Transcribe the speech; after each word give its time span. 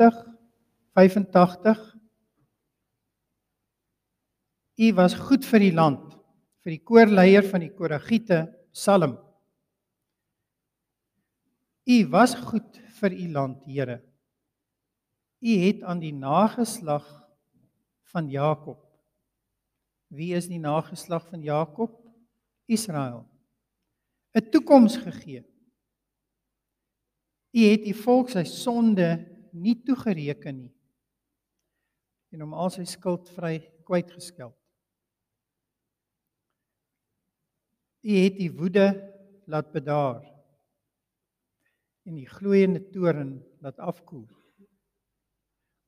80 0.00 0.24
85 0.94 1.96
U 4.80 4.92
was 4.96 5.14
goed 5.14 5.44
vir 5.44 5.60
die 5.60 5.74
land 5.76 6.14
vir 6.64 6.72
die 6.72 6.84
koorleier 6.84 7.44
van 7.44 7.60
die 7.60 7.72
Koragiete 7.76 8.46
Psalm 8.72 9.18
U 11.84 11.98
was 12.12 12.32
goed 12.48 12.80
vir 13.00 13.12
u 13.12 13.26
land 13.36 13.60
Here 13.68 14.00
U 15.40 15.56
het 15.66 15.84
aan 15.84 16.00
die 16.00 16.16
nageslag 16.16 17.04
van 18.12 18.32
Jakob 18.32 18.80
Wie 20.10 20.32
is 20.34 20.48
die 20.50 20.58
nageslag 20.58 21.28
van 21.28 21.42
Jakob? 21.42 21.92
Israel. 22.66 23.26
'n 24.34 24.50
Toekoms 24.50 24.96
gegee. 24.96 25.42
U 27.50 27.60
het 27.66 27.84
die 27.84 27.94
volk 27.94 28.30
sy 28.30 28.44
sonde 28.46 29.29
nie 29.52 29.76
toegereken 29.84 30.64
nie 30.64 30.74
en 32.30 32.44
hom 32.44 32.54
al 32.54 32.70
sy 32.70 32.84
skuld 32.86 33.26
vry 33.34 33.56
kwytgeskeld. 33.88 34.54
U 38.06 38.12
het 38.16 38.36
die 38.38 38.52
woede 38.54 38.86
laat 39.50 39.72
bedaar 39.74 40.22
en 42.06 42.16
die 42.16 42.28
gloeiende 42.30 42.80
toren 42.94 43.34
laat 43.60 43.82
afkoel. 43.82 44.28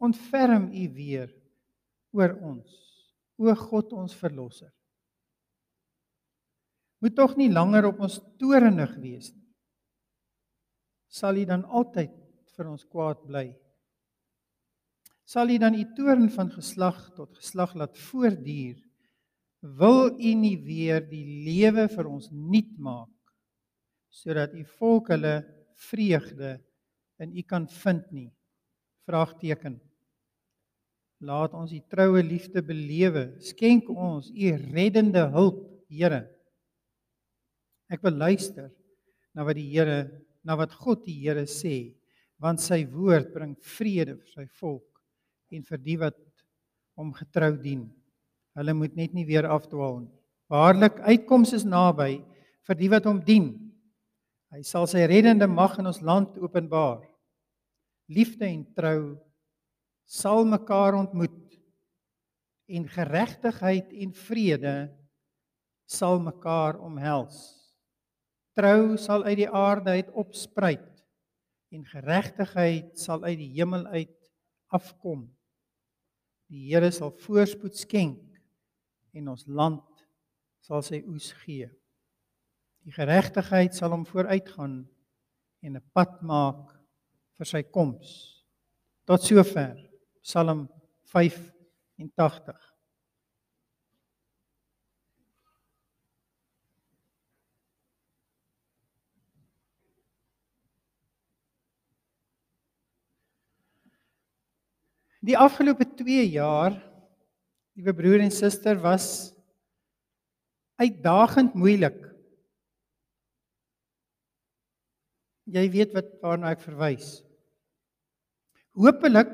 Ontferm 0.02 0.68
u 0.74 0.88
weer 0.96 1.30
oor 2.12 2.34
ons 2.42 2.80
o 3.38 3.54
God 3.58 3.94
ons 3.96 4.14
verlosser. 4.14 4.70
Moet 7.02 7.16
tog 7.18 7.32
nie 7.38 7.50
langer 7.50 7.88
op 7.88 8.02
ons 8.06 8.20
torenig 8.38 8.92
wees 9.02 9.32
nie. 9.32 9.48
Sal 11.12 11.40
U 11.42 11.44
dan 11.44 11.64
altyd 11.66 12.12
vir 12.56 12.70
ons 12.70 12.84
kwaad 12.88 13.22
bly? 13.26 13.46
Sal 15.24 15.52
U 15.54 15.58
dan 15.62 15.78
U 15.78 15.84
toorn 15.96 16.28
van 16.34 16.50
geslag 16.52 16.98
tot 17.16 17.36
geslag 17.38 17.74
laat 17.78 17.96
voortduur? 18.08 18.76
Wil 19.62 20.10
U 20.18 20.34
nie 20.34 20.56
weer 20.58 21.00
die 21.06 21.24
lewe 21.46 21.86
vir 21.88 22.10
ons 22.10 22.28
nuut 22.32 22.72
maak 22.78 23.10
sodat 24.12 24.52
U 24.52 24.64
volk 24.76 25.08
hulle 25.14 25.38
vreugde 25.88 26.58
in 27.22 27.32
U 27.32 27.42
kan 27.48 27.64
vind 27.70 28.10
nie? 28.12 28.28
Vraagteken. 29.08 29.80
Laat 31.22 31.54
ons 31.54 31.70
u 31.70 31.78
troue 31.90 32.22
liefde 32.26 32.62
belewe. 32.66 33.28
Skenk 33.42 33.88
ons 33.90 34.30
u 34.30 34.54
reddende 34.72 35.28
hulp, 35.34 35.68
Here. 35.92 36.22
Ek 37.92 38.00
wil 38.00 38.14
luister 38.16 38.70
na 39.36 39.44
wat 39.44 39.58
die 39.58 39.68
Here, 39.68 40.06
na 40.40 40.56
wat 40.56 40.72
God 40.72 41.02
die 41.04 41.18
Here 41.20 41.44
sê, 41.44 41.92
want 42.42 42.62
sy 42.62 42.82
woord 42.90 43.30
bring 43.34 43.54
vrede 43.76 44.16
vir 44.18 44.30
sy 44.34 44.46
volk 44.58 44.98
en 45.54 45.62
vir 45.62 45.82
die 45.84 45.98
wat 46.00 46.18
hom 46.98 47.12
getrou 47.14 47.52
dien. 47.60 47.86
Hulle 48.58 48.74
moet 48.76 48.96
net 48.98 49.14
nie 49.14 49.24
weer 49.28 49.46
afdwaal 49.48 50.02
nie. 50.02 50.14
Waarlik 50.52 50.98
uitkoms 51.06 51.54
is 51.56 51.64
naby 51.64 52.18
vir 52.66 52.78
die 52.78 52.90
wat 52.92 53.06
hom 53.08 53.22
dien. 53.24 53.52
Hy 54.52 54.60
sal 54.66 54.88
sy 54.90 55.06
reddende 55.08 55.46
mag 55.48 55.78
in 55.80 55.88
ons 55.88 56.02
land 56.04 56.34
openbaar. 56.42 57.06
Liefde 58.12 58.44
en 58.50 58.66
trou 58.76 58.98
sal 60.04 60.44
mekaar 60.44 60.98
ontmoet 60.98 61.38
en 62.72 62.84
geregtigheid 62.90 63.94
en 64.02 64.12
vrede 64.26 64.76
sal 65.88 66.18
mekaar 66.20 66.80
omhels. 66.82 67.38
Trou 68.56 68.98
sal 69.00 69.24
uit 69.30 69.38
die 69.44 69.48
aarde 69.48 69.94
uit 70.02 70.10
opspruit 70.18 70.91
en 71.72 71.84
geregtigheid 71.88 72.98
sal 73.00 73.24
uit 73.24 73.38
die 73.40 73.52
hemel 73.56 73.86
uit 73.94 74.12
afkom. 74.72 75.24
Die 76.52 76.66
Here 76.68 76.90
sal 76.92 77.14
voorspoed 77.24 77.76
skenk 77.80 78.20
en 79.16 79.30
ons 79.32 79.46
land 79.48 80.04
sal 80.62 80.84
sy 80.84 81.00
oes 81.08 81.30
gee. 81.42 81.68
Die 82.82 82.94
geregtigheid 82.94 83.74
sal 83.76 83.94
hom 83.94 84.04
vooruitgaan 84.08 84.82
en 85.62 85.76
'n 85.76 85.88
pad 85.94 86.20
maak 86.22 86.74
vir 87.38 87.46
sy 87.46 87.62
koms. 87.62 88.44
Tot 89.06 89.22
sover. 89.22 89.76
Psalm 90.22 90.68
85. 91.10 92.71
Die 105.22 105.38
afgelope 105.38 105.86
2 105.86 106.24
jaar, 106.34 106.74
liewe 107.78 107.94
broer 107.94 108.24
en 108.24 108.32
suster, 108.34 108.74
was 108.82 109.30
uitdagend 110.82 111.54
moeilik. 111.54 112.00
Jy 115.52 115.62
weet 115.70 115.94
wat 115.94 116.10
waarna 116.24 116.50
ek 116.56 116.64
verwys. 116.64 117.20
Hoopelik 118.74 119.30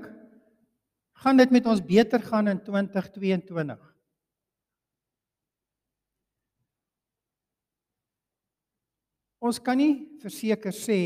gaan 1.25 1.41
dit 1.41 1.57
met 1.57 1.67
ons 1.73 1.81
beter 1.81 2.21
gaan 2.21 2.53
in 2.53 2.61
2022. 2.61 3.81
Ons 9.41 9.63
kan 9.63 9.79
nie 9.79 10.05
verseker 10.21 10.75
sê 10.75 11.01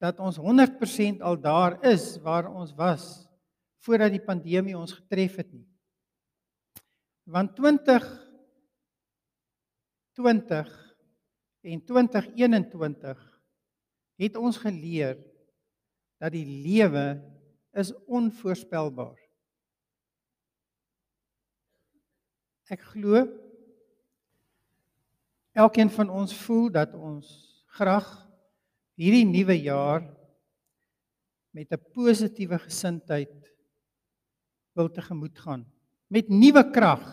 dat 0.00 0.18
ons 0.18 0.40
100% 0.40 1.20
al 1.22 1.36
daar 1.38 1.76
is 1.86 2.16
waar 2.24 2.48
ons 2.50 2.72
was 2.74 3.29
voordat 3.84 4.12
die 4.12 4.24
pandemie 4.24 4.76
ons 4.76 4.92
getref 4.92 5.38
het 5.40 5.52
nie. 5.52 5.66
Want 7.30 7.54
20 7.56 8.08
20 10.20 10.96
en 11.60 11.84
2021 11.84 13.20
het 14.20 14.36
ons 14.36 14.56
geleer 14.60 15.16
dat 16.20 16.32
die 16.32 16.44
lewe 16.44 17.20
is 17.72 17.92
onvoorspelbaar. 18.04 19.16
Ek 22.70 22.82
glo 22.92 23.24
elkeen 25.56 25.90
van 25.90 26.12
ons 26.12 26.34
voel 26.44 26.68
dat 26.74 26.92
ons 26.94 27.30
graag 27.74 28.08
hierdie 29.00 29.26
nuwe 29.26 29.56
jaar 29.58 30.04
met 31.50 31.72
'n 31.72 31.82
positiewe 31.94 32.58
gesindheid 32.58 33.32
wil 34.80 34.90
tegemoet 34.90 35.38
gaan 35.44 35.64
met 36.10 36.28
nuwe 36.32 36.64
krag. 36.74 37.04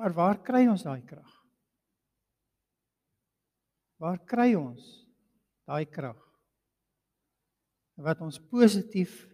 Maar 0.00 0.14
waar 0.16 0.38
kry 0.40 0.64
ons 0.70 0.86
daai 0.86 1.02
krag? 1.04 1.32
Waar 4.00 4.22
kry 4.24 4.54
ons 4.56 4.86
daai 5.68 5.84
krag 5.84 6.18
wat 8.00 8.22
ons 8.24 8.38
positief 8.48 9.26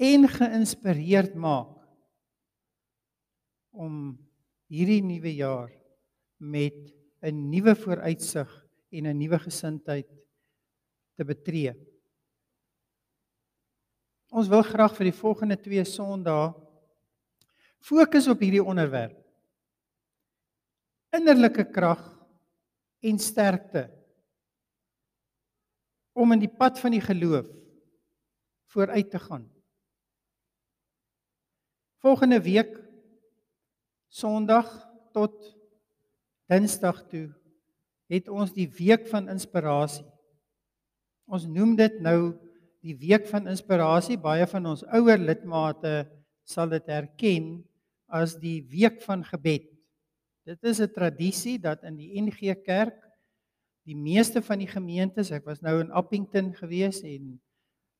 en 0.00 0.24
geïnspireerd 0.32 1.34
maak 1.36 1.74
om 3.76 4.14
hierdie 4.72 5.02
nuwe 5.04 5.34
jaar 5.36 5.68
met 6.40 6.78
'n 7.20 7.50
nuwe 7.50 7.74
vooruitsig 7.74 8.48
en 8.96 9.06
'n 9.06 9.18
nuwe 9.18 9.38
gesindheid 9.38 10.08
te 11.16 11.24
betree. 11.24 11.74
Ons 14.28 14.48
wil 14.50 14.62
graag 14.62 14.92
vir 14.96 15.08
die 15.08 15.16
volgende 15.16 15.56
2 15.56 15.84
Sondae 15.88 16.52
fokus 17.88 18.26
op 18.28 18.42
hierdie 18.42 18.64
onderwerp. 18.64 19.16
Innerlike 21.14 21.64
krag 21.72 22.02
en 23.00 23.20
sterkte 23.22 23.86
om 26.18 26.34
in 26.34 26.42
die 26.42 26.50
pad 26.50 26.80
van 26.82 26.92
die 26.92 27.04
geloof 27.04 27.46
vooruit 28.74 29.08
te 29.10 29.20
gaan. 29.22 29.46
Volgende 32.02 32.40
week 32.42 32.74
Sondag 34.08 34.68
tot 35.14 35.34
Dinsdag 36.48 37.02
toe 37.08 37.28
het 38.08 38.28
ons 38.32 38.54
die 38.56 38.68
week 38.72 39.04
van 39.10 39.28
inspirasie. 39.28 40.06
Ons 41.28 41.44
noem 41.44 41.74
dit 41.76 41.98
nou 42.00 42.32
die 42.88 42.96
week 42.96 43.26
van 43.28 43.48
inspirasie. 43.50 44.18
Baie 44.20 44.46
van 44.48 44.68
ons 44.70 44.84
ouer 44.96 45.20
lidmate 45.20 46.06
sal 46.48 46.70
dit 46.72 46.86
herken 46.88 47.58
as 48.08 48.38
die 48.40 48.62
week 48.70 49.02
van 49.04 49.24
gebed. 49.26 49.68
Dit 50.48 50.64
is 50.64 50.80
'n 50.80 50.92
tradisie 50.94 51.58
dat 51.58 51.84
in 51.84 51.96
die 51.96 52.20
NG 52.20 52.56
Kerk 52.64 52.96
die 53.84 53.96
meeste 53.96 54.40
van 54.42 54.58
die 54.58 54.68
gemeentes, 54.68 55.30
ek 55.30 55.44
was 55.44 55.60
nou 55.60 55.80
in 55.80 55.90
Appington 55.90 56.54
gewees 56.54 57.02
en 57.02 57.40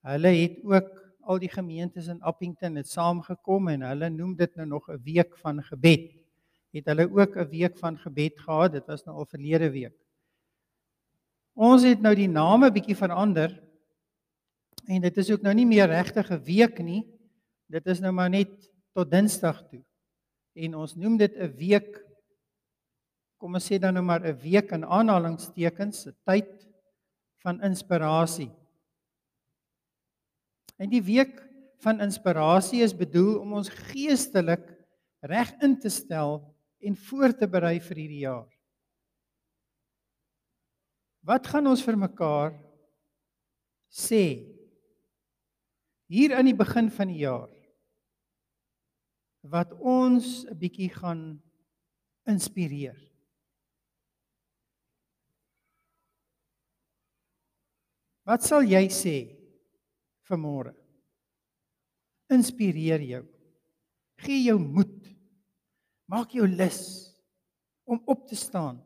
hulle 0.05 0.29
het 0.29 0.64
ook 0.64 0.88
al 1.29 1.38
die 1.38 1.52
gemeentes 1.52 2.08
in 2.08 2.23
Appington 2.23 2.76
het 2.76 2.88
saamgekom 2.88 3.69
en 3.69 3.82
hulle 3.82 4.08
noem 4.11 4.35
dit 4.37 4.55
nou 4.56 4.67
nog 4.67 4.88
'n 4.88 5.00
week 5.05 5.37
van 5.37 5.62
gebed. 5.62 6.12
Het 6.73 6.87
hulle 6.87 7.08
ook 7.11 7.37
'n 7.37 7.49
week 7.49 7.79
van 7.79 7.99
gebed 7.99 8.38
gehad? 8.38 8.73
Dit 8.73 8.87
was 8.87 9.05
nou 9.05 9.17
al 9.17 9.26
verlede 9.26 9.70
week. 9.70 9.96
Ons 11.55 11.82
het 11.82 12.00
nou 12.00 12.14
die 12.14 12.29
name 12.29 12.70
bietjie 12.70 12.96
verander. 12.96 13.68
En 14.88 15.05
dit 15.05 15.17
is 15.20 15.31
ook 15.31 15.44
nou 15.44 15.52
nie 15.55 15.69
meer 15.69 15.87
regtig 15.90 16.31
'n 16.32 16.44
week 16.44 16.79
nie. 16.81 17.05
Dit 17.69 17.87
is 17.87 18.00
nou 18.00 18.12
maar 18.12 18.31
net 18.31 18.70
tot 18.94 19.11
Dinsdag 19.11 19.69
toe. 19.69 19.85
En 20.56 20.75
ons 20.75 20.94
noem 20.96 21.17
dit 21.17 21.35
'n 21.37 21.52
week 21.56 22.05
kom 23.38 23.55
ons 23.55 23.70
sê 23.70 23.79
dan 23.79 23.94
nou 23.94 24.05
maar 24.05 24.25
'n 24.26 24.38
week 24.40 24.73
in 24.73 24.85
aanhalingstekens, 24.85 26.06
'n 26.06 26.17
tyd 26.25 26.67
van 27.43 27.62
inspirasie. 27.62 28.50
En 30.76 30.88
die 30.88 31.02
week 31.02 31.46
van 31.79 32.00
inspirasie 32.00 32.82
is 32.82 32.96
bedoel 32.96 33.38
om 33.40 33.52
ons 33.52 33.69
geestelik 33.69 34.67
reg 35.20 35.52
in 35.62 35.79
te 35.79 35.88
stel 35.88 36.55
en 36.79 36.96
voor 36.96 37.35
te 37.35 37.46
berei 37.46 37.81
vir 37.81 37.96
hierdie 37.96 38.25
jaar. 38.26 38.50
Wat 41.20 41.46
gaan 41.46 41.67
ons 41.67 41.82
vir 41.82 41.96
mekaar 41.96 42.55
sê 43.90 44.58
hier 46.09 46.35
aan 46.37 46.49
die 46.49 46.57
begin 46.57 46.89
van 46.93 47.13
die 47.13 47.23
jaar 47.23 47.53
wat 49.49 49.73
ons 49.79 50.45
'n 50.45 50.59
bietjie 50.59 50.91
gaan 50.91 51.41
inspireer? 52.27 52.99
Wat 58.29 58.45
sal 58.45 58.61
jy 58.61 58.89
sê 58.93 59.17
vir 60.29 60.37
môre? 60.37 60.75
Inspireer 62.29 63.01
jou. 63.01 63.25
Gee 64.21 64.43
jou 64.45 64.59
moed. 64.59 65.09
Maak 66.09 66.35
jou 66.37 66.47
lus 66.47 67.09
om 67.89 68.03
op 68.05 68.27
te 68.29 68.37
staan 68.37 68.83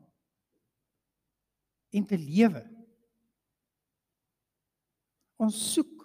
en 1.91 2.07
te 2.07 2.19
lewe. 2.19 2.63
Ons 5.43 5.59
soek 5.75 6.01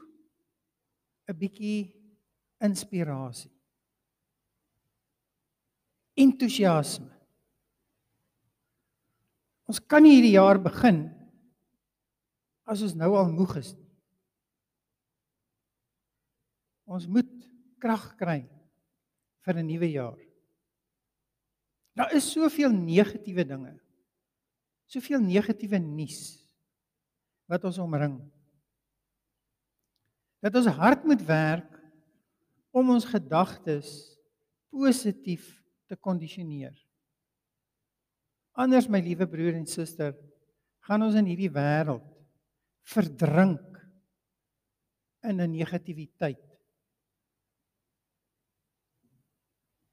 'n 1.28 1.36
bietjie 1.36 1.92
inspirasie. 2.64 3.52
Entoesiasme. 6.18 7.12
Ons 9.68 9.82
kan 9.84 10.02
nie 10.02 10.16
hierdie 10.16 10.38
jaar 10.38 10.58
begin 10.64 11.04
as 12.68 12.82
ons 12.82 12.96
nou 12.96 13.12
al 13.20 13.28
moeg 13.30 13.58
is. 13.60 13.74
Ons 16.88 17.06
moet 17.12 17.30
krag 17.84 18.16
kry 18.18 18.40
vir 19.44 19.60
'n 19.60 19.68
nuwe 19.68 19.92
jaar. 19.92 20.20
Daar 21.98 22.14
is 22.14 22.32
soveel 22.32 22.72
negatiewe 22.72 23.44
dinge. 23.44 23.74
Soveel 24.88 25.20
negatiewe 25.20 25.80
nuus 25.80 26.40
wat 27.48 27.64
ons 27.64 27.78
omring. 27.78 28.22
Dat 30.40 30.56
ons 30.56 30.70
hard 30.78 31.04
moet 31.04 31.24
werk 31.26 31.78
om 32.72 32.92
ons 32.94 33.06
gedagtes 33.10 33.90
positief 34.70 35.48
te 35.90 35.96
kondisioneer. 35.96 36.76
Anders 38.58 38.90
my 38.90 39.02
liewe 39.02 39.28
broer 39.30 39.58
en 39.58 39.68
suster, 39.70 40.16
gaan 40.88 41.04
ons 41.06 41.18
in 41.20 41.28
hierdie 41.30 41.52
wêreld 41.54 42.06
verdrink 42.88 43.78
in 45.28 45.42
'n 45.42 45.52
negativiteit 45.52 46.44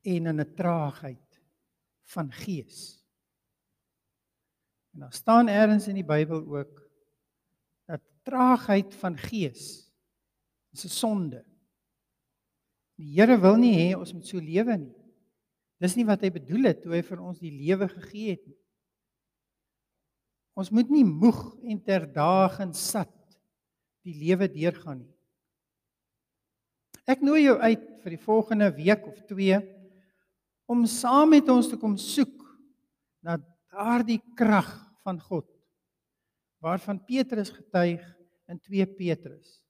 en 0.05 0.27
in 0.27 0.41
'n 0.41 0.55
traagheid 0.55 1.41
van 2.15 2.33
gees. 2.33 3.03
En 4.93 5.01
daar 5.01 5.13
staan 5.13 5.49
elders 5.49 5.89
in 5.89 5.95
die 5.95 6.07
Bybel 6.07 6.47
ook 6.47 6.91
dat 7.87 8.01
traagheid 8.23 8.95
van 8.95 9.19
gees 9.19 9.84
is 10.75 10.85
'n 10.85 10.89
sonde. 10.89 11.45
Die 12.99 13.15
Here 13.15 13.39
wil 13.41 13.57
nie 13.57 13.75
hê 13.75 13.97
ons 13.99 14.13
moet 14.13 14.27
so 14.27 14.39
lewe 14.39 14.77
nie. 14.77 14.95
Dis 15.81 15.97
nie 15.97 16.07
wat 16.07 16.23
hy 16.23 16.31
bedoel 16.31 16.71
het 16.71 16.83
toe 16.83 16.95
hy 16.95 17.03
vir 17.03 17.21
ons 17.21 17.41
die 17.43 17.51
lewe 17.51 17.89
gegee 17.89 18.31
het 18.37 18.47
nie. 18.47 18.59
Ons 20.55 20.71
moet 20.71 20.91
nie 20.91 21.05
moeg 21.05 21.57
en 21.67 21.81
terdaagend 21.83 22.77
sat 22.77 23.11
die 24.07 24.15
lewe 24.15 24.49
deurgaan 24.49 25.01
nie. 25.03 25.15
Ek 27.07 27.21
nooi 27.21 27.43
jou 27.45 27.59
uit 27.59 27.83
vir 28.05 28.15
die 28.15 28.23
volgende 28.23 28.71
week 28.77 29.07
of 29.07 29.19
2 29.29 29.59
om 30.71 30.87
saam 30.87 31.35
met 31.35 31.49
ons 31.49 31.69
te 31.69 31.77
kom 31.77 31.97
soek 32.01 32.39
na 33.25 33.37
daardie 33.73 34.21
krag 34.39 34.71
van 35.05 35.19
God 35.21 35.49
waarvan 36.65 37.03
Petrus 37.05 37.51
getuig 37.53 38.01
in 38.49 38.61
2 38.61 38.87
Petrus 38.97 39.64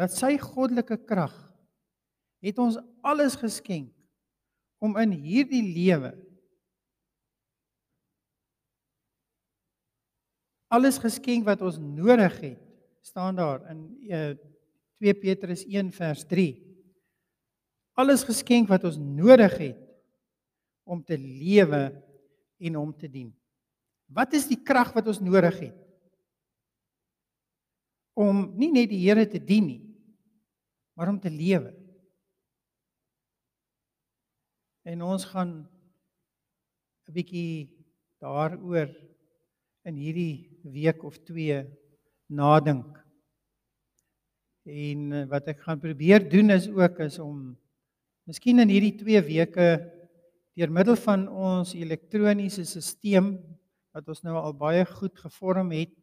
dat 0.00 0.14
sy 0.16 0.32
goddelike 0.40 0.96
krag 1.04 1.34
het 2.40 2.58
ons 2.62 2.78
alles 3.04 3.36
geskenk 3.36 3.92
om 4.80 4.96
in 5.02 5.12
hierdie 5.12 5.64
lewe 5.66 6.14
alles 10.70 11.00
geskenk 11.02 11.44
wat 11.48 11.60
ons 11.66 11.80
nodig 11.82 12.36
het. 12.40 12.60
Staan 13.02 13.34
daar 13.34 13.64
in 13.72 13.80
uh, 14.06 14.30
eh, 14.30 14.36
2 15.02 15.14
Petrus 15.18 15.64
1 15.66 15.92
vers 15.92 16.24
3 16.30 16.48
alles 18.00 18.24
geskenk 18.24 18.70
wat 18.70 18.86
ons 18.88 18.96
nodig 18.96 19.58
het 19.60 19.80
om 20.88 21.02
te 21.04 21.18
lewe 21.18 21.82
en 22.60 22.76
hom 22.78 22.94
te 22.96 23.10
dien. 23.10 23.28
Wat 24.08 24.32
is 24.32 24.46
die 24.48 24.58
krag 24.64 24.94
wat 24.96 25.10
ons 25.10 25.20
nodig 25.20 25.58
het 25.66 25.76
om 28.16 28.46
nie 28.56 28.70
net 28.72 28.88
die 28.90 29.02
Here 29.04 29.26
te 29.28 29.40
dien 29.40 29.68
nie 29.68 29.89
maar 31.00 31.08
om 31.08 31.20
te 31.20 31.30
lewe 31.32 31.70
en 34.84 35.02
ons 35.02 35.24
gaan 35.32 35.52
'n 37.08 37.12
bietjie 37.16 37.72
daaroor 38.20 38.90
in 39.88 39.96
hierdie 39.96 40.60
week 40.60 41.00
of 41.04 41.16
2 41.24 41.64
nadink. 42.28 43.00
En 44.68 45.12
eh, 45.12 45.24
wat 45.32 45.48
ek 45.48 45.64
gaan 45.64 45.80
probeer 45.80 46.28
doen 46.28 46.50
is 46.50 46.68
ook 46.68 47.00
is 47.08 47.18
om 47.18 47.56
miskien 48.28 48.60
in 48.60 48.68
hierdie 48.68 48.96
2 49.00 49.24
weke 49.24 49.68
deur 50.52 50.70
middel 50.70 51.00
van 51.00 51.28
ons 51.28 51.72
elektroniese 51.72 52.64
stelsel 52.68 53.40
wat 53.96 54.08
ons 54.08 54.20
nou 54.22 54.36
al 54.36 54.52
baie 54.52 54.84
goed 54.84 55.16
gevorm 55.18 55.72
het, 55.72 55.96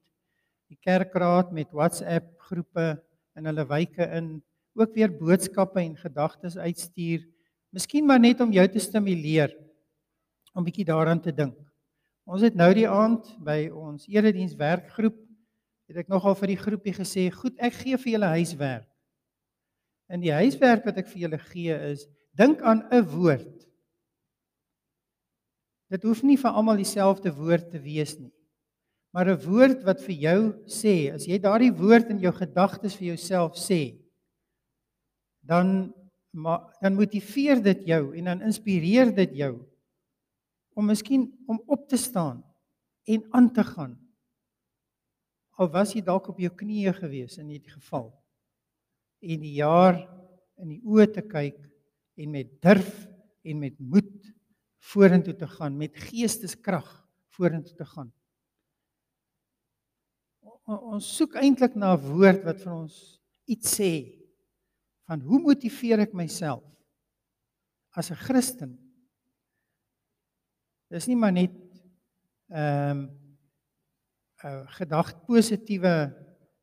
die 0.73 0.81
kerkraad 0.81 1.53
met 1.53 1.69
WhatsApp 1.71 2.33
groepe 2.49 2.97
in 3.37 3.45
hulle 3.45 3.69
wyke 3.69 4.09
in 4.17 4.41
ook 4.77 4.93
weer 4.95 5.11
boodskappe 5.11 5.81
en 5.81 5.95
gedagtes 5.97 6.57
uitstuur. 6.57 7.25
Miskien 7.73 8.05
maar 8.05 8.19
net 8.19 8.41
om 8.41 8.51
jou 8.53 8.67
te 8.67 8.79
stimuleer 8.79 9.55
om 10.53 10.65
bietjie 10.65 10.85
daaraan 10.85 11.21
te 11.21 11.33
dink. 11.33 11.57
Ons 12.27 12.43
het 12.43 12.55
nou 12.57 12.69
die 12.75 12.87
aand 12.89 13.27
by 13.43 13.67
ons 13.71 14.07
erediens 14.11 14.55
werkgroep 14.57 15.17
het 15.87 16.01
ek 16.03 16.09
nogal 16.11 16.35
vir 16.35 16.51
die 16.51 16.59
groepie 16.59 16.93
gesê, 16.93 17.29
"Goed, 17.31 17.55
ek 17.59 17.73
gee 17.73 17.97
vir 17.97 18.11
julle 18.11 18.31
huiswerk." 18.35 18.87
En 20.09 20.19
die 20.19 20.31
huiswerk 20.31 20.85
wat 20.85 20.97
ek 20.97 21.07
vir 21.07 21.21
julle 21.21 21.37
gee 21.37 21.73
is 21.91 22.07
dink 22.35 22.61
aan 22.61 22.83
'n 22.91 23.03
woord. 23.03 23.67
Dit 25.89 26.03
hoef 26.03 26.23
nie 26.23 26.37
vir 26.37 26.51
almal 26.51 26.75
dieselfde 26.75 27.31
woord 27.31 27.71
te 27.71 27.79
wees 27.79 28.19
nie. 28.19 28.33
Maar 29.13 29.29
'n 29.29 29.41
woord 29.45 29.83
wat 29.83 30.01
vir 30.01 30.15
jou 30.15 30.53
sê, 30.67 31.13
as 31.13 31.25
jy 31.25 31.39
daardie 31.39 31.71
woord 31.71 32.09
in 32.09 32.19
jou 32.19 32.31
gedagtes 32.31 32.95
vir 32.95 33.07
jouself 33.15 33.55
sê, 33.55 33.97
dan 35.47 35.93
maar 36.37 36.77
dan 36.81 36.93
motiveer 36.93 37.61
dit 37.63 37.85
jou 37.87 38.11
en 38.17 38.29
dan 38.29 38.43
inspireer 38.45 39.13
dit 39.15 39.31
jou 39.39 39.53
om 40.77 40.85
miskien 40.85 41.25
om 41.49 41.61
op 41.65 41.87
te 41.89 41.97
staan 41.97 42.43
en 43.09 43.23
aan 43.33 43.47
te 43.53 43.63
gaan. 43.63 43.95
Al 45.57 45.71
was 45.73 45.95
jy 45.95 46.03
dalk 46.05 46.27
op 46.29 46.37
jou 46.37 46.51
knieë 46.53 46.93
gewees 46.99 47.39
in 47.41 47.49
hierdie 47.49 47.73
geval. 47.73 48.11
En 49.25 49.41
die 49.41 49.55
jaar 49.57 49.97
in 50.61 50.75
die 50.75 50.81
oë 50.85 51.07
te 51.15 51.23
kyk 51.25 51.57
en 52.21 52.33
met 52.35 52.51
durf 52.61 52.91
en 53.41 53.63
met 53.63 53.79
moed 53.79 54.13
vorentoe 54.91 55.33
te 55.35 55.47
gaan 55.49 55.77
met 55.77 55.97
geesteskrag 55.97 56.87
vorentoe 57.33 57.73
te 57.77 57.87
gaan. 57.89 58.11
Ons 60.67 61.09
soek 61.15 61.37
eintlik 61.39 61.75
na 61.75 61.95
'n 61.95 62.05
woord 62.11 62.43
wat 62.43 62.61
vir 62.61 62.73
ons 62.73 62.95
iets 63.47 63.79
sê 63.79 63.91
van 65.07 65.23
hoe 65.23 65.39
motiveer 65.39 66.03
ek 66.03 66.13
myself 66.13 66.63
as 67.95 68.11
'n 68.11 68.19
Christen 68.27 68.77
Dis 70.87 71.07
nie 71.09 71.17
maar 71.19 71.35
net 71.35 71.55
ehm 72.47 72.99
um, 72.99 73.01
'n 74.43 74.47
uh, 74.47 74.63
gedagte 74.77 75.19
positiewe 75.27 75.95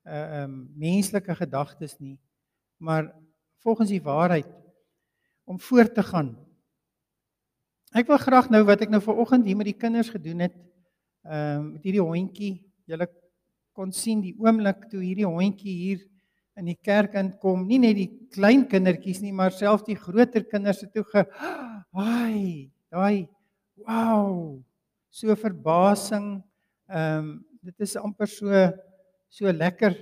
uh 0.05 0.13
ehm 0.15 0.45
um, 0.45 0.73
menslike 0.77 1.35
gedagtes 1.35 1.99
nie, 1.99 2.19
maar 2.81 3.13
volgens 3.61 3.91
die 3.91 4.03
waarheid 4.03 4.49
om 5.45 5.61
voort 5.61 5.95
te 5.95 6.03
gaan. 6.03 6.37
Ek 7.93 8.07
wil 8.07 8.19
graag 8.19 8.49
nou 8.51 8.63
wat 8.65 8.81
ek 8.81 8.89
nou 8.89 9.03
vanoggend 9.03 9.45
hier 9.45 9.57
met 9.57 9.69
die 9.69 9.77
kinders 9.77 10.09
gedoen 10.09 10.41
het, 10.41 10.57
ehm 11.23 11.61
um, 11.61 11.73
met 11.73 11.85
hierdie 11.85 12.01
hondjie, 12.05 12.55
julle 12.89 13.09
kon 13.73 13.93
sien 13.93 14.21
die 14.25 14.37
oomblik 14.39 14.89
toe 14.89 15.03
hierdie 15.03 15.29
hondjie 15.29 15.77
hier 15.83 16.01
in 16.59 16.71
die 16.71 16.79
kerk 16.79 17.17
inkom, 17.19 17.67
nie 17.67 17.81
net 17.83 17.97
die 17.99 18.11
klein 18.35 18.65
kindertjies 18.71 19.21
nie, 19.25 19.33
maar 19.35 19.55
selfs 19.55 19.87
die 19.89 19.99
groter 19.99 20.45
kinders 20.47 20.85
het 20.85 20.93
toe 20.95 21.05
ge 21.11 21.25
Ai, 21.95 22.71
daai 22.91 23.27
wow, 23.83 24.61
so 25.11 25.35
verbasing. 25.39 26.39
Ehm 26.91 27.19
um, 27.19 27.35
dit 27.65 27.81
is 27.81 27.95
amper 27.97 28.29
so 28.29 28.51
so 29.33 29.49
lekker 29.49 29.95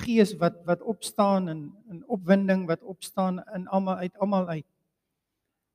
gees 0.00 0.30
wat 0.40 0.62
wat 0.64 0.80
opstaan 0.88 1.50
in 1.52 1.60
in 1.92 1.98
opwinding 2.08 2.64
wat 2.70 2.80
opstaan 2.82 3.42
in 3.54 3.66
almal 3.68 4.00
uit 4.00 4.14
almal 4.16 4.48
uit. 4.48 4.66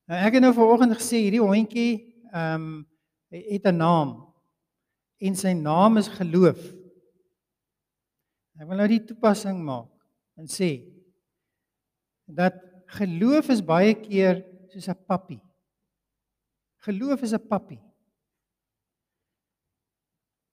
Nou 0.10 0.18
ek 0.18 0.40
het 0.40 0.44
nou 0.44 0.54
vanoggend 0.56 0.98
gesê 0.98 1.22
hierdie 1.28 1.44
hondjie 1.44 1.92
ehm 2.32 2.56
um, 2.56 2.88
het 3.30 3.68
'n 3.68 3.78
naam 3.78 4.16
en 5.20 5.36
sy 5.36 5.54
naam 5.54 5.98
is 5.98 6.08
geloof. 6.08 6.60
Ek 8.58 8.68
wil 8.68 8.78
nou 8.78 8.88
die 8.88 9.04
toepassing 9.04 9.62
maak 9.62 9.97
en 10.38 10.48
sê 10.48 10.72
dat 12.28 12.56
geloof 13.00 13.50
is 13.50 13.64
baie 13.64 13.94
keer 13.98 14.44
soos 14.72 14.88
'n 14.88 15.06
pappie. 15.08 15.42
Geloof 16.86 17.22
is 17.22 17.34
'n 17.34 17.48
pappie. 17.48 17.82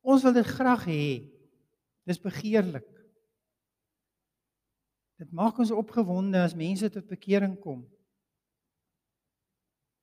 Ons 0.02 0.22
wil 0.22 0.32
dit 0.32 0.46
graag 0.46 0.84
hê. 0.84 1.30
Dis 2.04 2.20
begeerlik. 2.20 2.88
Dit 5.16 5.32
maak 5.32 5.58
ons 5.58 5.70
opgewonde 5.70 6.38
as 6.42 6.54
mense 6.54 6.90
tot 6.90 7.06
bekering 7.08 7.54
kom. 7.60 7.84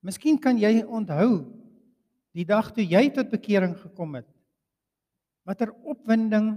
Miskien 0.01 0.39
kan 0.39 0.57
jy 0.57 0.81
onthou 0.81 1.45
die 2.33 2.45
dag 2.45 2.71
toe 2.73 2.83
jy 2.83 3.09
tot 3.13 3.29
bekering 3.29 3.75
gekom 3.77 4.15
het. 4.15 4.27
Watter 5.45 5.73
opwinding 5.83 6.55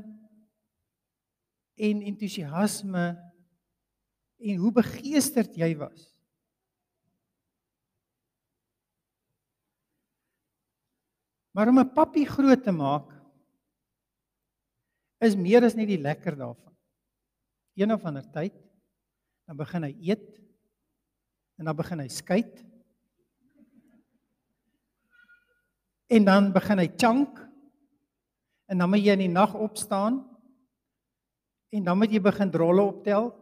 en 1.74 2.02
entoesiasme 2.02 3.06
en 4.44 4.60
hoe 4.60 4.72
begeesterd 4.72 5.56
jy 5.56 5.70
was. 5.78 6.10
Maar 11.54 11.68
om 11.68 11.78
'n 11.78 11.92
pappie 11.94 12.26
groot 12.26 12.62
te 12.62 12.72
maak 12.72 13.12
is 15.18 15.36
meer 15.36 15.64
as 15.64 15.74
net 15.74 15.88
die 15.88 16.00
lekker 16.00 16.36
daarvan. 16.36 16.76
Een 17.74 17.92
of 17.92 18.04
ander 18.04 18.26
tyd 18.30 18.54
dan 19.46 19.56
begin 19.56 19.82
hy 19.82 19.94
eet 20.00 20.40
en 21.56 21.64
dan 21.64 21.76
begin 21.76 22.00
hy 22.00 22.08
skyt. 22.08 22.64
En 26.06 26.24
dan 26.24 26.52
begin 26.52 26.78
hy 26.78 26.88
chunk 26.96 27.38
en 28.66 28.78
dan 28.78 28.90
moet 28.90 29.04
jy 29.04 29.12
in 29.12 29.18
die 29.18 29.28
nag 29.28 29.54
opstaan 29.54 30.33
en 31.74 31.82
dan 31.82 31.98
moet 31.98 32.12
jy 32.12 32.20
begin 32.22 32.52
drolle 32.54 32.82
optel. 32.86 33.32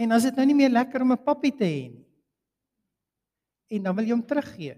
En 0.00 0.16
as 0.16 0.26
dit 0.26 0.38
nou 0.38 0.46
nie 0.48 0.56
meer 0.58 0.72
lekker 0.72 1.04
om 1.04 1.12
'n 1.12 1.24
pappie 1.24 1.54
te 1.54 1.64
hê 1.64 1.90
nie. 1.92 2.06
En 3.70 3.82
dan 3.82 3.94
wil 3.96 4.04
jy 4.04 4.12
hom 4.12 4.26
teruggee. 4.26 4.76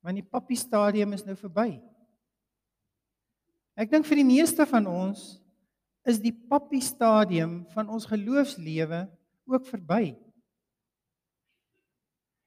Want 0.00 0.16
die 0.16 0.30
pappie 0.30 0.56
stadium 0.56 1.12
is 1.12 1.24
nou 1.24 1.36
verby. 1.36 1.82
Ek 3.76 3.90
dink 3.90 4.06
vir 4.06 4.16
die 4.16 4.24
meeste 4.24 4.64
van 4.66 4.86
ons 4.86 5.42
is 6.04 6.18
die 6.18 6.32
pappie 6.32 6.80
stadium 6.80 7.66
van 7.74 7.88
ons 7.88 8.06
geloofslewe 8.06 9.08
ook 9.44 9.66
verby. 9.66 10.16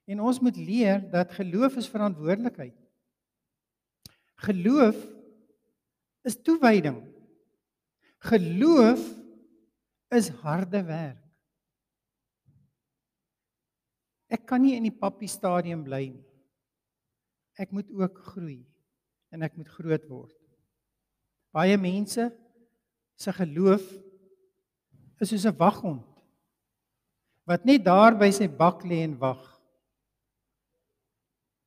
En 0.08 0.20
ons 0.20 0.40
moet 0.40 0.58
leer 0.58 1.12
dat 1.12 1.32
geloof 1.32 1.76
is 1.76 1.90
verantwoordelikheid. 1.90 2.76
Geloof 4.36 4.98
is 6.24 6.42
toewyding. 6.42 7.11
Geloof 8.22 9.02
is 10.14 10.30
harde 10.44 10.84
werk. 10.86 11.22
Ek 14.32 14.46
kan 14.48 14.62
nie 14.64 14.76
in 14.78 14.86
die 14.88 14.96
pappie 14.96 15.30
stadium 15.32 15.82
bly 15.84 16.06
nie. 16.14 16.28
Ek 17.60 17.74
moet 17.76 17.90
ook 17.92 18.22
groei 18.32 18.62
en 19.34 19.44
ek 19.44 19.58
moet 19.60 19.72
groot 19.74 20.06
word. 20.08 20.38
Baie 21.52 21.76
mense 21.82 22.30
se 23.20 23.34
geloof 23.36 23.84
is 25.22 25.30
soos 25.30 25.46
'n 25.46 25.58
waghond 25.58 26.08
wat 27.46 27.66
net 27.66 27.84
daar 27.84 28.16
by 28.18 28.32
sy 28.32 28.48
bak 28.48 28.86
lê 28.88 29.04
en 29.04 29.18
wag 29.20 29.42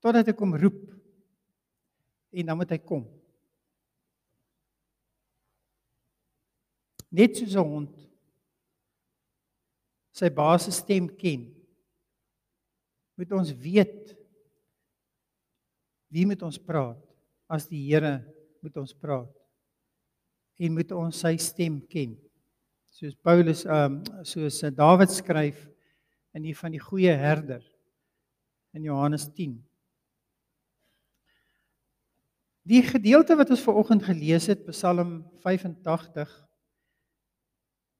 totdat 0.00 0.28
ek 0.28 0.40
hom 0.40 0.54
roep 0.56 0.80
en 2.32 2.46
dan 2.46 2.56
moet 2.56 2.70
hy 2.70 2.78
kom. 2.78 3.04
Net 7.14 7.38
soos 7.38 7.54
'n 7.54 7.62
hond 7.62 7.94
sy 10.14 10.30
baas 10.30 10.66
se 10.66 10.72
stem 10.74 11.08
ken. 11.18 11.46
Moet 13.18 13.32
ons 13.34 13.50
weet 13.54 14.14
wie 16.14 16.26
met 16.26 16.42
ons 16.46 16.58
praat 16.58 17.00
as 17.50 17.66
die 17.70 17.82
Here 17.86 18.20
met 18.62 18.76
ons 18.80 18.94
praat. 18.94 19.30
En 20.58 20.74
moet 20.74 20.90
ons 20.94 21.20
sy 21.24 21.34
stem 21.42 21.80
ken. 21.90 22.14
Soos 22.94 23.14
Paulus 23.26 23.64
ehm 23.66 23.98
um, 23.98 24.24
soos 24.26 24.62
Dawid 24.74 25.10
skryf 25.10 25.58
in 26.34 26.46
die 26.46 26.54
van 26.54 26.74
die 26.74 26.82
goeie 26.82 27.14
herder 27.14 27.62
in 28.74 28.86
Johannes 28.86 29.26
10. 29.34 29.54
Die 32.64 32.82
gedeelte 32.82 33.36
wat 33.36 33.50
ons 33.52 33.62
ver 33.62 33.76
oggend 33.76 34.06
gelees 34.06 34.46
het, 34.48 34.64
Psalm 34.70 35.18
85, 35.42 36.30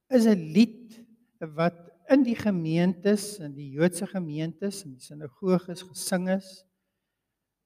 is 0.09 0.25
'n 0.25 0.53
lied 0.53 1.05
wat 1.55 1.77
in 2.09 2.23
die 2.23 2.35
gemeentes, 2.35 3.39
in 3.39 3.53
die 3.55 3.71
Joodse 3.71 4.07
gemeentes, 4.07 4.83
in 4.85 4.93
die 4.93 5.01
sinagoges 5.01 5.81
gesing 5.81 6.29
is 6.29 6.65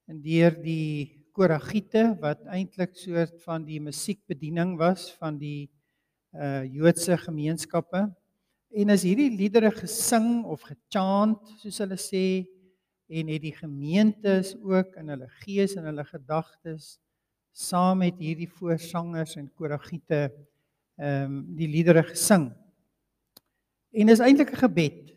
en 0.08 0.22
deur 0.22 0.56
die 0.62 1.26
koragiete 1.36 2.16
wat 2.20 2.42
eintlik 2.50 2.96
soort 2.96 3.36
van 3.44 3.64
die 3.64 3.80
musiekbediening 3.80 4.76
was 4.78 5.10
van 5.20 5.38
die 5.38 5.70
uh 6.34 6.64
Joodse 6.64 7.16
gemeenskappe. 7.18 8.06
En 8.70 8.90
as 8.90 9.02
hierdie 9.02 9.30
liedere 9.34 9.70
gesing 9.74 10.44
of 10.44 10.62
gechant, 10.62 11.42
soos 11.58 11.78
hulle 11.82 11.98
sê, 11.98 12.46
en 13.10 13.30
het 13.32 13.42
die 13.42 13.54
gemeentes 13.56 14.54
ook 14.62 14.94
in 15.00 15.10
hulle 15.10 15.26
gees 15.42 15.74
en 15.74 15.88
hulle 15.90 16.04
gedagtes 16.06 17.00
saam 17.50 18.04
met 18.04 18.20
hierdie 18.22 18.48
voorsangers 18.48 19.34
en 19.40 19.50
koragiete 19.58 20.28
ehm 21.00 21.24
um, 21.24 21.36
die 21.56 21.68
liedere 21.68 22.02
gesing. 22.04 22.50
En 23.90 24.06
dis 24.06 24.20
eintlik 24.20 24.52
'n 24.52 24.62
gebed. 24.64 25.14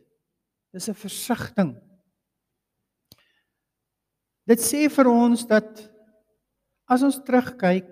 Dis 0.72 0.90
'n 0.90 0.96
versigtiging. 0.96 1.76
Dit 4.48 4.60
sê 4.60 4.90
vir 4.90 5.08
ons 5.08 5.46
dat 5.48 5.92
as 6.88 7.04
ons 7.04 7.20
terugkyk 7.24 7.92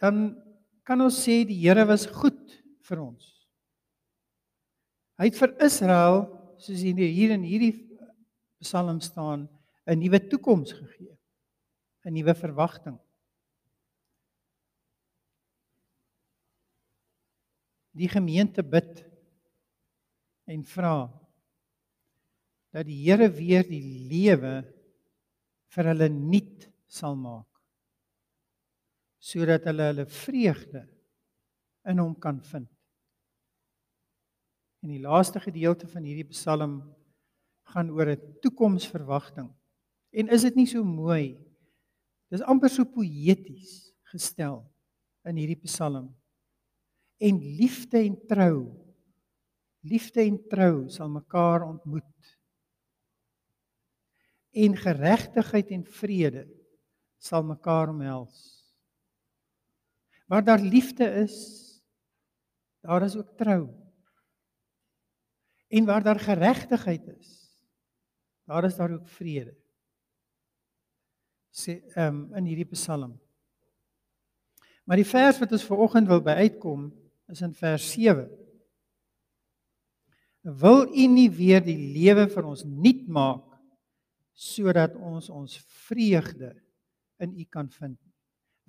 dan 0.00 0.36
kan 0.84 1.00
ons 1.00 1.16
sê 1.24 1.44
die 1.44 1.56
Here 1.56 1.84
was 1.88 2.06
goed 2.06 2.52
vir 2.88 3.00
ons. 3.00 3.24
Hy 5.18 5.30
het 5.30 5.38
vir 5.40 5.56
Israel 5.64 6.26
soos 6.60 6.80
hier 6.84 7.32
in 7.32 7.42
hierdie 7.42 7.74
Psalm 8.60 9.00
staan 9.00 9.48
'n 9.86 9.98
nuwe 9.98 10.20
toekoms 10.28 10.72
gegee. 10.72 11.16
'n 12.04 12.12
Nuwe 12.12 12.34
verwagting. 12.34 12.98
Die 17.96 18.08
gemeente 18.12 18.62
bid 18.62 19.04
en 20.46 20.62
vra 20.68 21.08
dat 22.76 22.84
die 22.86 22.98
Here 23.06 23.28
weer 23.32 23.64
die 23.64 23.82
lewe 24.10 24.60
vir 25.72 25.90
hulle 25.92 26.08
nuut 26.12 26.66
sal 26.86 27.16
maak 27.16 27.48
sodat 29.26 29.64
hulle 29.66 29.88
hulle 29.90 30.06
vreugde 30.06 30.84
in 31.90 31.98
hom 31.98 32.12
kan 32.22 32.38
vind. 32.46 32.68
En 34.84 34.92
die 34.92 35.02
laaste 35.02 35.40
gedeelte 35.42 35.88
van 35.90 36.04
hierdie 36.06 36.28
Psalm 36.30 36.78
gaan 37.72 37.90
oor 37.90 38.12
'n 38.12 38.38
toekomsverwagting. 38.42 39.50
En 40.12 40.28
is 40.28 40.42
dit 40.42 40.54
nie 40.54 40.66
so 40.66 40.84
mooi? 40.84 41.38
Dis 42.30 42.42
amper 42.42 42.70
so 42.70 42.84
poëties 42.84 43.92
gestel 44.12 44.62
in 45.24 45.36
hierdie 45.36 45.62
Psalm. 45.66 46.14
En 47.16 47.38
liefde 47.38 47.98
en 47.98 48.26
trou. 48.26 48.72
Liefde 49.80 50.20
en 50.20 50.40
trou 50.48 50.88
sal 50.90 51.08
mekaar 51.08 51.62
ontmoet. 51.62 52.38
En 54.50 54.76
geregtigheid 54.76 55.70
en 55.70 55.84
vrede 55.84 56.46
sal 57.18 57.44
mekaar 57.44 57.88
omhels. 57.88 58.64
Waar 60.26 60.44
daar 60.44 60.60
liefde 60.60 61.04
is, 61.22 61.36
daar 62.80 63.02
is 63.02 63.16
ook 63.16 63.36
trou. 63.36 63.68
En 65.68 65.84
waar 65.84 66.02
daar 66.02 66.20
geregtigheid 66.20 67.06
is, 67.06 67.60
daar 68.44 68.64
is 68.64 68.76
daar 68.76 68.92
ook 68.92 69.08
vrede. 69.08 69.56
sê 71.56 71.80
um, 71.96 72.34
in 72.36 72.44
hierdie 72.50 72.68
Psalm. 72.74 73.16
Maar 74.84 75.00
die 75.00 75.08
vers 75.08 75.40
wat 75.40 75.54
ons 75.56 75.64
ver 75.64 75.80
oggend 75.86 76.10
wil 76.10 76.20
by 76.22 76.36
uitkom 76.44 76.90
is 77.32 77.42
in 77.42 77.54
vers 77.54 77.86
7. 77.92 78.26
Wil 80.46 80.86
U 80.86 81.06
nie 81.10 81.28
weer 81.30 81.62
die 81.64 81.78
lewe 81.96 82.28
vir 82.30 82.46
ons 82.46 82.62
nuut 82.66 83.06
maak 83.10 83.44
sodat 84.36 84.94
ons 84.94 85.30
ons 85.32 85.56
vreugde 85.88 86.52
in 87.22 87.32
U 87.34 87.46
kan 87.50 87.70
vind? 87.72 87.98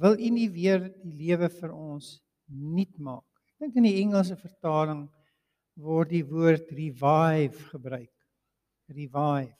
Wil 0.02 0.18
U 0.18 0.32
nie 0.34 0.48
weer 0.50 0.88
die 1.04 1.14
lewe 1.28 1.50
vir 1.54 1.74
ons 1.76 2.16
nuut 2.50 2.96
maak? 2.98 3.26
Ek 3.58 3.68
dink 3.68 3.78
in 3.78 3.90
die 3.90 4.00
Engelse 4.02 4.38
vertaling 4.40 5.06
word 5.78 6.14
die 6.14 6.26
woord 6.26 6.72
revive 6.74 7.70
gebruik. 7.74 8.14
Revive. 8.90 9.54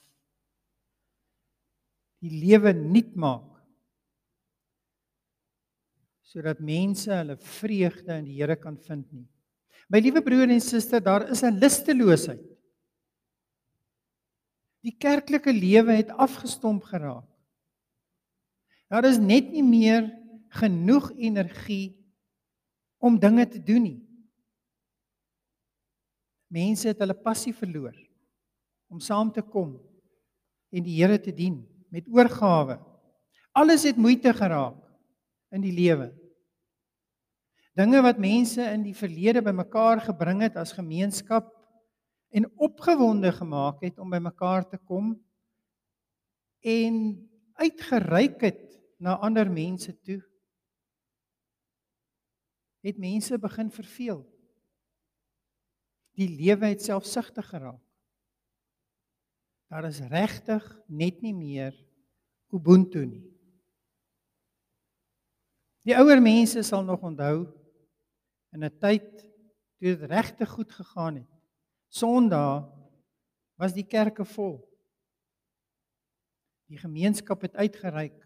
Die 2.24 2.34
lewe 2.34 2.74
nuut 2.74 3.14
maak 3.20 3.57
sodat 6.28 6.60
mense 6.60 7.12
hulle 7.12 7.38
vreugde 7.40 8.18
in 8.20 8.28
die 8.28 8.36
Here 8.42 8.58
kan 8.60 8.76
vind 8.84 9.08
nie. 9.16 9.28
My 9.88 10.02
liewe 10.04 10.22
broer 10.24 10.52
en 10.52 10.62
suster, 10.62 11.00
daar 11.00 11.30
is 11.32 11.44
'n 11.44 11.60
lusteloosheid. 11.60 12.44
Die 14.84 14.92
kerklike 14.92 15.52
lewe 15.52 15.96
het 15.96 16.12
afgestomp 16.12 16.84
geraak. 16.84 17.28
Daar 18.90 19.06
is 19.06 19.18
net 19.18 19.52
nie 19.52 19.64
meer 19.64 20.12
genoeg 20.50 21.12
energie 21.18 21.98
om 22.98 23.20
dinge 23.20 23.48
te 23.48 23.60
doen 23.60 23.84
nie. 23.84 24.02
Mense 26.48 26.88
het 26.88 27.00
hulle 27.00 27.14
passie 27.14 27.54
verloor 27.54 27.96
om 28.88 29.00
saam 29.00 29.32
te 29.32 29.42
kom 29.42 29.76
en 30.72 30.84
die 30.84 30.96
Here 31.02 31.20
te 31.20 31.32
dien 31.32 31.66
met 31.92 32.08
oorgawe. 32.08 32.80
Alles 33.52 33.84
het 33.84 33.98
moeite 33.98 34.34
geraak 34.34 34.80
in 35.52 35.62
die 35.62 35.74
lewe. 35.74 36.12
Dinge 37.78 38.02
wat 38.02 38.18
mense 38.18 38.64
in 38.74 38.82
die 38.88 38.96
verlede 38.98 39.44
bymekaar 39.46 40.02
gebring 40.02 40.42
het 40.42 40.56
as 40.58 40.74
gemeenskap 40.74 41.52
en 42.34 42.50
opgewonde 42.58 43.30
gemaak 43.36 43.84
het 43.86 44.00
om 44.02 44.10
bymekaar 44.10 44.66
te 44.70 44.80
kom 44.82 45.14
en 46.66 46.96
uitgereik 47.62 48.42
het 48.42 48.64
na 48.98 49.20
ander 49.22 49.50
mense 49.52 49.94
toe 50.02 50.24
het 52.88 52.98
mense 52.98 53.36
begin 53.42 53.70
verveel. 53.74 54.22
Die 56.18 56.30
lewe 56.30 56.72
het 56.72 56.82
selfsugtig 56.86 57.50
geraak. 57.50 57.82
Daar 59.68 59.90
is 59.90 60.00
regtig 60.08 60.64
net 60.88 61.20
nie 61.22 61.34
meer 61.36 61.76
ubuntu 62.56 63.04
nie. 63.06 63.26
Die 65.84 65.96
ouer 66.00 66.22
mense 66.24 66.64
sal 66.64 66.86
nog 66.88 67.04
onthou 67.04 67.57
in 68.54 68.64
'n 68.64 68.78
tyd 68.80 69.10
toe 69.78 69.96
dit 69.96 70.02
regtig 70.10 70.50
goed 70.50 70.72
gegaan 70.72 71.16
het. 71.16 71.32
Sondag 71.88 72.68
was 73.56 73.74
die 73.74 73.86
kerke 73.86 74.26
vol. 74.26 74.62
Die 76.68 76.78
gemeenskap 76.78 77.42
het 77.42 77.56
uitgereik 77.56 78.18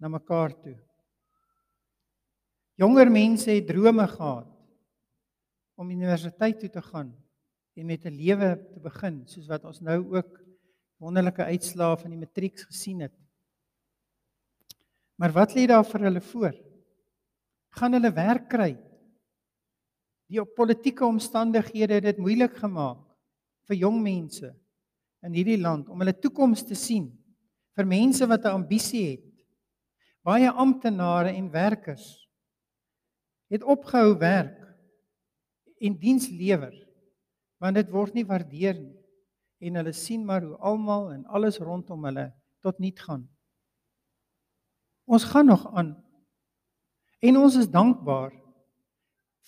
na 0.00 0.08
mekaar 0.08 0.54
toe. 0.62 0.78
Jonger 2.80 3.10
mense 3.10 3.50
het 3.50 3.66
drome 3.66 4.06
gehad 4.08 4.48
om 5.74 5.90
universiteit 5.90 6.58
toe 6.60 6.70
te 6.70 6.82
gaan 6.82 7.12
en 7.76 7.86
met 7.86 8.04
'n 8.04 8.16
lewe 8.16 8.68
te 8.72 8.80
begin 8.80 9.26
soos 9.26 9.46
wat 9.46 9.64
ons 9.64 9.80
nou 9.80 10.16
ook 10.16 10.40
wonderlike 10.96 11.44
uitslae 11.44 11.96
van 11.96 12.10
die 12.10 12.18
matriek 12.18 12.58
gesien 12.58 13.00
het. 13.00 13.14
Maar 15.14 15.32
wat 15.32 15.54
lê 15.54 15.66
daar 15.66 15.84
vir 15.84 16.00
hulle 16.00 16.20
voor? 16.20 16.54
Gaan 17.68 17.92
hulle 17.92 18.12
werk 18.12 18.48
kry? 18.48 18.91
Die 20.30 20.42
politieke 20.56 21.06
omstandighede 21.06 21.98
het 21.98 22.04
dit 22.04 22.18
moeilik 22.18 22.54
gemaak 22.56 23.02
vir 23.68 23.76
jong 23.76 24.00
mense 24.02 24.52
in 25.22 25.34
hierdie 25.36 25.60
land 25.60 25.88
om 25.88 26.00
hulle 26.02 26.14
toekoms 26.18 26.64
te 26.66 26.74
sien. 26.78 27.10
Vir 27.76 27.86
mense 27.86 28.26
wat 28.26 28.44
'n 28.44 28.58
ambisie 28.62 29.04
het. 29.10 29.28
Baie 30.22 30.50
amptenare 30.50 31.32
en 31.34 31.50
werkers 31.50 32.28
het 33.52 33.62
opgehou 33.62 34.16
werk 34.18 34.58
en 35.80 35.98
diens 35.98 36.28
lewer 36.28 36.72
want 37.60 37.76
dit 37.76 37.90
word 37.90 38.14
nie 38.14 38.24
waardeer 38.26 38.78
nie 38.78 39.02
en 39.62 39.78
hulle 39.78 39.92
sien 39.92 40.24
maar 40.26 40.42
hoe 40.42 40.56
almal 40.58 41.12
en 41.12 41.26
alles 41.26 41.60
rondom 41.62 42.04
hulle 42.04 42.32
tot 42.62 42.78
niet 42.78 42.98
gaan. 43.00 43.28
Ons 45.06 45.24
gaan 45.24 45.46
nog 45.46 45.66
aan. 45.74 45.94
En 47.18 47.36
ons 47.36 47.56
is 47.56 47.70
dankbaar 47.70 48.32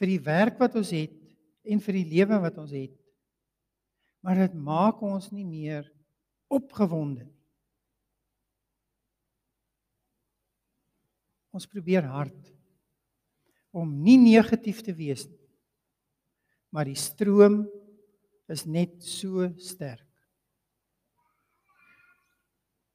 vir 0.00 0.11
die 0.11 0.22
werk 0.24 0.59
wat 0.61 0.76
ons 0.78 0.90
het 0.94 1.14
en 1.64 1.80
vir 1.80 1.98
die 2.00 2.09
lewe 2.16 2.40
wat 2.42 2.59
ons 2.61 2.74
het. 2.74 2.94
Maar 4.24 4.46
dit 4.46 4.57
maak 4.57 5.02
ons 5.04 5.30
nie 5.33 5.44
meer 5.46 5.87
opgewonde 6.52 7.26
nie. 7.26 7.40
Ons 11.54 11.68
probeer 11.70 12.07
hard 12.11 12.50
om 13.74 13.90
nie 14.02 14.16
negatief 14.18 14.80
te 14.83 14.94
wees 14.94 15.26
nie. 15.28 15.38
Maar 16.74 16.90
die 16.90 16.98
stroom 16.98 17.61
is 18.50 18.64
net 18.66 18.96
so 19.07 19.46
sterk. 19.62 20.02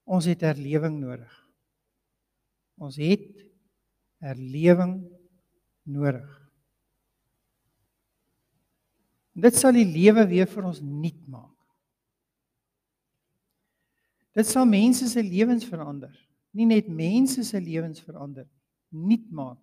Ons 0.09 0.27
het 0.27 0.43
herlewing 0.43 0.97
nodig. 0.99 1.31
Ons 2.81 2.97
het 2.99 3.29
herlewing 4.23 4.97
nodig. 5.87 6.38
Dit 9.39 9.55
sal 9.55 9.75
die 9.77 9.87
lewe 9.87 10.25
weer 10.27 10.49
vir 10.49 10.67
ons 10.67 10.81
nuut 10.83 11.21
maak. 11.31 11.55
Dit 14.35 14.47
sal 14.47 14.67
mense 14.69 15.07
se 15.09 15.23
lewens 15.23 15.65
verander. 15.67 16.13
Nie 16.55 16.67
net 16.69 16.89
mense 16.89 17.43
se 17.45 17.59
lewens 17.61 18.01
verander, 18.01 18.47
nuut 18.89 19.25
maak. 19.31 19.59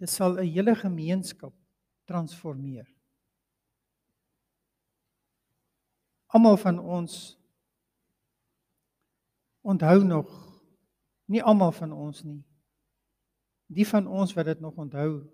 Dit 0.00 0.10
sal 0.10 0.36
'n 0.38 0.48
hele 0.48 0.74
gemeenskap 0.74 1.54
transformeer. 2.04 2.88
Almal 6.26 6.56
van 6.56 6.78
ons 6.78 7.38
onthou 9.62 10.04
nog 10.04 10.28
nie 11.24 11.42
almal 11.42 11.72
van 11.72 11.92
ons 11.92 12.22
nie. 12.22 12.42
Die 13.66 13.86
van 13.86 14.06
ons 14.06 14.34
wat 14.34 14.44
dit 14.44 14.60
nog 14.60 14.76
onthou 14.76 15.24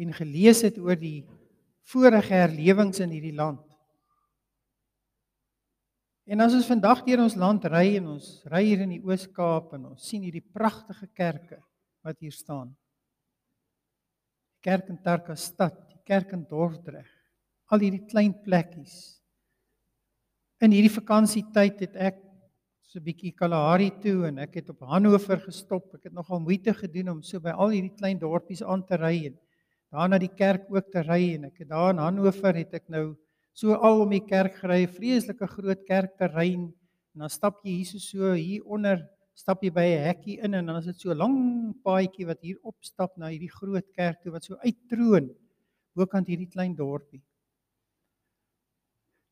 en 0.00 0.12
gelees 0.16 0.62
het 0.66 0.78
oor 0.78 0.98
die 0.98 1.24
vorige 1.90 2.34
herlewings 2.34 3.00
in 3.04 3.12
hierdie 3.14 3.36
land. 3.36 3.62
En 6.24 6.40
as 6.40 6.54
ons 6.56 6.68
vandag 6.68 7.02
deur 7.04 7.20
ons 7.26 7.36
land 7.36 7.66
ry 7.68 7.98
en 7.98 8.14
ons 8.14 8.28
ry 8.48 8.62
hier 8.64 8.84
in 8.86 8.94
die 8.96 9.02
Oos-Kaap 9.04 9.74
en 9.76 9.90
ons 9.92 10.06
sien 10.08 10.24
hierdie 10.24 10.44
pragtige 10.44 11.10
kerke 11.12 11.60
wat 12.04 12.16
hier 12.24 12.32
staan. 12.32 12.72
Kerk 14.64 14.88
in 14.88 15.00
Tarkastad, 15.04 15.76
die 15.92 16.00
kerk 16.08 16.32
in 16.32 16.46
Dordrecht, 16.48 17.12
al 17.68 17.84
hierdie 17.84 18.06
klein 18.08 18.32
plekkies. 18.44 19.20
In 20.64 20.72
hierdie 20.72 20.92
vakansietyd 20.94 21.84
het 21.84 21.98
ek 22.00 22.22
so 22.88 23.00
'n 23.00 23.04
bietjie 23.04 23.34
Kalahari 23.36 23.90
toe 24.00 24.28
en 24.28 24.38
ek 24.38 24.54
het 24.54 24.70
op 24.70 24.80
Hannover 24.80 25.40
gestop. 25.40 25.94
Ek 25.94 26.04
het 26.04 26.12
nogal 26.12 26.40
moeite 26.40 26.72
gedoen 26.72 27.08
om 27.10 27.22
so 27.22 27.40
by 27.40 27.50
al 27.50 27.68
hierdie 27.68 27.96
klein 27.98 28.18
dorpies 28.18 28.62
aan 28.62 28.86
te 28.86 28.96
ry 28.96 29.26
en 29.26 29.36
daar 29.94 30.10
na 30.10 30.18
die 30.18 30.32
kerk 30.32 30.66
ook 30.72 30.90
te 30.90 31.02
ry 31.06 31.34
en 31.36 31.48
ek 31.50 31.62
het 31.62 31.70
daar 31.70 31.92
in 31.94 32.02
Hannover 32.02 32.56
het 32.58 32.74
ek 32.74 32.88
nou 32.90 33.14
so 33.54 33.74
al 33.74 34.02
om 34.02 34.10
die 34.10 34.24
kerk 34.26 34.56
gery, 34.58 34.86
vreeslike 34.90 35.46
groot 35.52 35.84
kerkterrein 35.86 36.72
en 37.14 37.24
dan 37.24 37.30
stap 37.30 37.60
jy 37.62 37.76
hier 37.78 38.00
so 38.02 38.32
hier 38.34 38.64
onder 38.66 39.04
stap 39.38 39.62
jy 39.62 39.70
by 39.70 39.84
'n 39.94 40.06
hekkie 40.08 40.40
in 40.42 40.54
en 40.54 40.66
dan 40.66 40.76
is 40.78 40.86
dit 40.86 41.00
so 41.00 41.10
'n 41.10 41.18
lang 41.18 41.38
paadjie 41.84 42.26
wat 42.26 42.40
hier 42.42 42.58
opstap 42.62 43.16
na 43.16 43.30
hierdie 43.30 43.50
groot 43.50 43.86
kerk 43.94 44.22
toe 44.22 44.32
wat 44.32 44.44
so 44.44 44.56
uittroon 44.66 45.30
bokant 45.94 46.26
hierdie 46.26 46.50
klein 46.50 46.74
dorpie. 46.74 47.22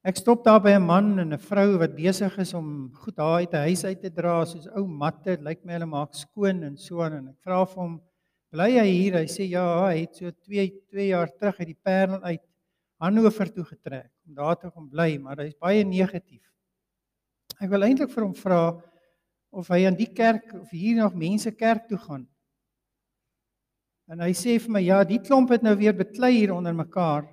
Ek 0.05 0.17
stop 0.17 0.45
daar 0.45 0.61
by 0.61 0.75
'n 0.75 0.87
man 0.87 1.19
en 1.19 1.33
'n 1.33 1.39
vrou 1.39 1.79
wat 1.79 1.95
besig 1.95 2.39
is 2.39 2.55
om 2.55 2.91
goed 2.95 3.17
daar 3.17 3.39
uit 3.43 3.55
'n 3.55 3.67
huis 3.69 3.85
uit 3.85 4.01
te 4.01 4.11
dra, 4.11 4.45
soos 4.45 4.67
ou 4.77 4.87
matte, 4.87 5.39
lyk 5.41 5.65
my 5.65 5.73
hulle 5.73 5.87
maak 5.87 6.15
skoon 6.15 6.63
en 6.63 6.77
so 6.77 7.03
aan 7.03 7.13
en 7.13 7.29
ek 7.29 7.39
vra 7.43 7.65
vir 7.65 7.83
hom 7.83 8.01
Bly 8.53 8.75
hy 8.77 8.89
hier? 8.91 9.15
Hy 9.17 9.29
sê 9.33 9.47
ja, 9.49 9.65
hy 9.87 10.03
het 10.03 10.19
so 10.21 10.29
2 10.29 10.67
2 10.93 11.07
jaar 11.09 11.31
terug 11.33 11.61
uit 11.63 11.71
die 11.71 11.79
Parel 11.81 12.21
uit 12.21 12.43
Hannover 13.01 13.49
toe 13.49 13.65
getrek 13.65 14.11
om 14.29 14.37
daar 14.37 14.59
te 14.61 14.69
kom 14.71 14.91
bly, 14.93 15.17
maar 15.19 15.41
hy's 15.41 15.57
baie 15.59 15.83
negatief. 15.89 16.45
Ek 17.59 17.71
wil 17.73 17.87
eintlik 17.87 18.13
vir 18.13 18.27
hom 18.27 18.35
vra 18.37 18.61
of 19.57 19.73
hy 19.73 19.81
aan 19.89 19.97
die 19.97 20.11
kerk 20.13 20.53
of 20.61 20.71
hier 20.71 21.01
nog 21.01 21.17
mense 21.17 21.51
kerk 21.57 21.89
toe 21.89 21.99
gaan. 22.05 22.29
En 24.13 24.21
hy 24.21 24.31
sê 24.37 24.59
vir 24.61 24.77
my 24.77 24.85
ja, 24.85 25.01
die 25.09 25.21
klomp 25.25 25.51
het 25.55 25.65
nou 25.65 25.73
weer 25.81 25.97
beklei 25.97 26.35
hier 26.37 26.53
onder 26.53 26.77
mekaar. 26.77 27.25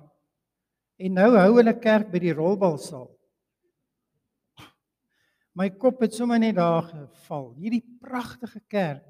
En 1.00 1.16
nou 1.20 1.30
hou 1.36 1.50
hulle 1.58 1.76
kerk 1.84 2.08
by 2.12 2.20
die 2.22 2.34
rolbalsaal. 2.36 3.08
My 5.52 5.68
kop 5.76 6.00
het 6.00 6.16
sommer 6.16 6.40
net 6.40 6.56
daar 6.56 6.86
geval. 6.88 7.50
Hierdie 7.60 7.84
pragtige 8.00 8.62
kerk 8.70 9.04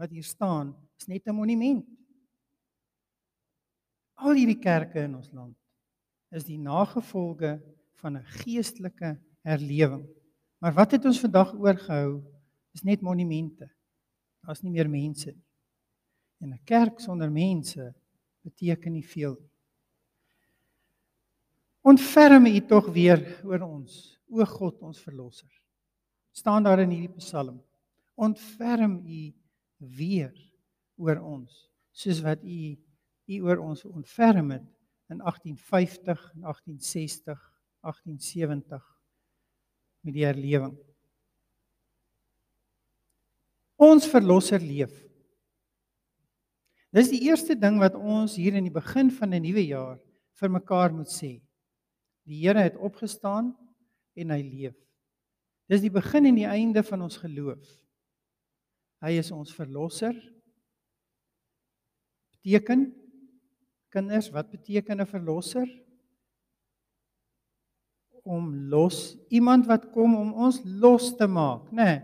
wat 0.00 0.10
hier 0.10 0.26
staan, 0.26 0.72
is 1.02 1.08
net 1.10 1.26
'n 1.26 1.34
monument. 1.34 1.84
Al 4.22 4.38
hierdie 4.38 4.60
kerke 4.60 5.02
in 5.02 5.16
ons 5.18 5.32
land 5.32 5.56
is 6.30 6.44
die 6.44 6.58
nagevolge 6.58 7.60
van 8.00 8.16
'n 8.16 8.24
geestelike 8.42 9.18
herlewing. 9.42 10.06
Maar 10.58 10.74
wat 10.74 10.92
het 10.92 11.04
ons 11.04 11.20
vandag 11.20 11.54
oorgehou 11.54 12.22
is 12.72 12.82
net 12.82 13.00
monumente. 13.00 13.70
Daar's 14.40 14.62
nie 14.62 14.70
meer 14.70 14.88
mense 14.88 15.30
nie. 15.30 15.44
En 16.40 16.52
'n 16.52 16.64
kerk 16.64 17.00
sonder 17.00 17.30
mense 17.30 17.94
beteken 18.42 18.92
nie 18.92 19.06
veel 19.06 19.34
nie. 19.40 19.50
Ontferm 21.82 22.46
U 22.46 22.60
tog 22.66 22.92
weer 22.92 23.40
oor 23.44 23.60
ons, 23.60 24.20
o 24.30 24.44
God 24.44 24.82
ons 24.82 25.00
verlosser. 25.00 25.50
staan 26.34 26.62
daar 26.62 26.80
in 26.80 26.90
hierdie 26.90 27.16
Psalm. 27.16 27.62
Ontferm 28.14 29.02
U 29.06 29.32
weer 29.78 30.51
oor 31.02 31.18
ons, 31.20 31.50
soos 31.92 32.22
wat 32.24 32.42
U 32.46 32.76
U 33.30 33.38
oor 33.46 33.60
ons 33.62 33.84
ontferm 33.86 34.50
het 34.50 34.64
in 35.12 35.20
1850 35.22 36.22
en 36.34 36.40
1860, 36.48 37.38
1870 37.80 38.82
met 40.02 40.16
die 40.16 40.26
herlewing. 40.26 40.74
Ons 43.82 44.06
verlosser 44.10 44.62
leef. 44.62 44.92
Dis 46.92 47.08
die 47.10 47.22
eerste 47.28 47.56
ding 47.56 47.78
wat 47.80 47.96
ons 47.96 48.36
hier 48.36 48.58
in 48.58 48.66
die 48.68 48.74
begin 48.74 49.10
van 49.10 49.32
'n 49.34 49.42
nuwe 49.42 49.64
jaar 49.66 49.98
vir 50.38 50.50
mekaar 50.50 50.92
moet 50.92 51.08
sê. 51.08 51.40
Die 52.26 52.46
Here 52.46 52.60
het 52.60 52.76
opgestaan 52.76 53.56
en 54.14 54.30
hy 54.30 54.42
leef. 54.42 54.76
Dis 55.68 55.80
die 55.80 55.90
begin 55.90 56.26
en 56.26 56.34
die 56.34 56.46
einde 56.46 56.82
van 56.82 57.02
ons 57.02 57.16
geloof. 57.16 57.64
Hy 59.00 59.18
is 59.18 59.30
ons 59.30 59.54
verlosser. 59.54 60.14
Beteken 62.42 62.90
kinders, 63.88 64.30
wat 64.30 64.50
beteken 64.50 65.00
'n 65.00 65.06
verlosser? 65.06 65.68
Om 68.22 68.68
los 68.68 69.16
iemand 69.28 69.66
wat 69.66 69.90
kom 69.90 70.16
om 70.16 70.32
ons 70.32 70.60
los 70.64 71.16
te 71.16 71.26
maak, 71.26 71.70
né? 71.70 71.84
Nee, 71.84 72.02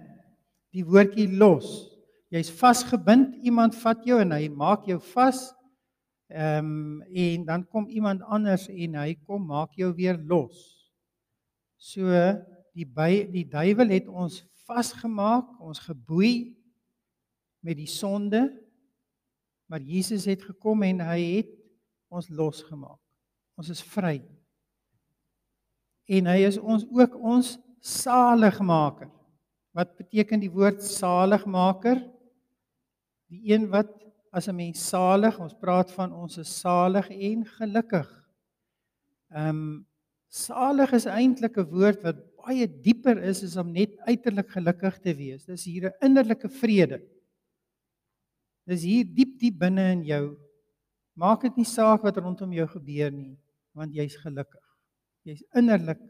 die 0.71 0.85
woordjie 0.85 1.37
los. 1.37 1.91
Jy's 2.31 2.51
vasgebind, 2.51 3.35
iemand 3.43 3.75
vat 3.75 4.05
jou 4.05 4.21
en 4.21 4.33
hy 4.33 4.49
maak 4.49 4.87
jou 4.87 5.01
vas. 5.01 5.55
Ehm 6.29 6.67
um, 6.67 7.03
en 7.03 7.45
dan 7.45 7.67
kom 7.67 7.89
iemand 7.89 8.23
anders 8.23 8.69
en 8.69 8.95
hy 8.95 9.15
kom 9.27 9.47
maak 9.47 9.73
jou 9.75 9.95
weer 9.95 10.19
los. 10.19 10.93
So 11.79 12.05
die 12.75 12.85
by 12.85 13.27
die 13.33 13.49
duiwel 13.49 13.89
het 13.89 14.09
ons 14.09 14.45
vasgemaak, 14.67 15.61
ons 15.61 15.79
geboei 15.79 16.55
met 17.61 17.77
die 17.77 17.91
sonde. 17.91 18.68
Maar 19.69 19.85
Jesus 19.85 20.25
het 20.25 20.43
gekom 20.43 20.83
en 20.83 21.01
hy 21.05 21.21
het 21.39 21.51
ons 22.09 22.29
losgemaak. 22.33 23.01
Ons 23.61 23.69
is 23.75 23.83
vry. 23.85 24.17
En 26.09 26.31
hy 26.31 26.39
is 26.49 26.57
ons 26.57 26.87
ook 26.89 27.17
ons 27.21 27.57
saligmaker. 27.85 29.11
Wat 29.77 29.93
beteken 30.01 30.41
die 30.41 30.53
woord 30.53 30.81
saligmaker? 30.83 32.01
Die 33.29 33.53
een 33.53 33.69
wat 33.69 33.93
as 34.33 34.49
'n 34.49 34.57
mens 34.57 34.89
salig, 34.89 35.39
ons 35.39 35.55
praat 35.55 35.91
van 35.93 36.13
ons 36.13 36.39
is 36.39 36.61
salig 36.61 37.09
en 37.11 37.45
gelukkig. 37.45 38.09
Ehm 39.31 39.49
um, 39.49 39.87
salig 40.29 40.93
is 40.93 41.07
eintlik 41.07 41.57
'n 41.57 41.71
woord 41.71 42.03
wat 42.03 42.17
baie 42.37 42.67
dieper 42.67 43.19
is 43.23 43.43
as 43.45 43.57
om 43.57 43.73
net 43.73 43.97
uiterlik 44.07 44.51
gelukkig 44.51 44.99
te 45.01 45.15
wees. 45.15 45.45
Dis 45.45 45.65
hier 45.65 45.89
'n 45.89 45.97
innerlike 46.01 46.49
vrede. 46.49 47.01
Dis 48.69 48.85
hier 48.85 49.07
diep 49.17 49.39
diep 49.41 49.57
binne 49.63 49.87
in 49.95 50.05
jou. 50.05 50.25
Maak 51.19 51.47
dit 51.47 51.63
nie 51.63 51.69
saak 51.69 52.05
wat 52.05 52.19
rondom 52.21 52.53
jou 52.53 52.67
gebeur 52.69 53.13
nie, 53.15 53.33
want 53.75 53.95
jy's 53.97 54.19
gelukkig. 54.21 54.65
Jy's 55.27 55.41
innerlik 55.57 56.03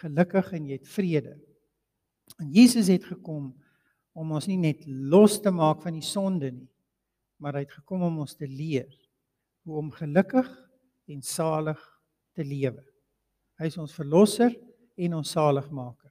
gelukkig 0.00 0.48
en 0.56 0.70
jy 0.70 0.78
het 0.80 0.88
vrede. 0.88 1.34
En 2.40 2.48
Jesus 2.54 2.88
het 2.90 3.04
gekom 3.04 3.52
om 4.16 4.32
ons 4.32 4.48
nie 4.48 4.58
net 4.60 4.80
los 4.88 5.38
te 5.44 5.52
maak 5.54 5.84
van 5.84 5.94
die 5.96 6.04
sonde 6.04 6.50
nie, 6.50 6.68
maar 7.40 7.58
hy 7.58 7.66
het 7.66 7.76
gekom 7.76 8.06
om 8.08 8.22
ons 8.24 8.34
te 8.38 8.48
leer 8.48 8.88
hoe 9.66 9.78
om 9.78 9.92
gelukkig 9.94 10.48
en 11.12 11.22
salig 11.22 11.80
te 12.34 12.44
lewe. 12.46 12.82
Hy 13.60 13.68
is 13.68 13.78
ons 13.78 13.94
verlosser 13.94 14.56
en 14.98 15.20
ons 15.20 15.36
saligmaker. 15.36 16.10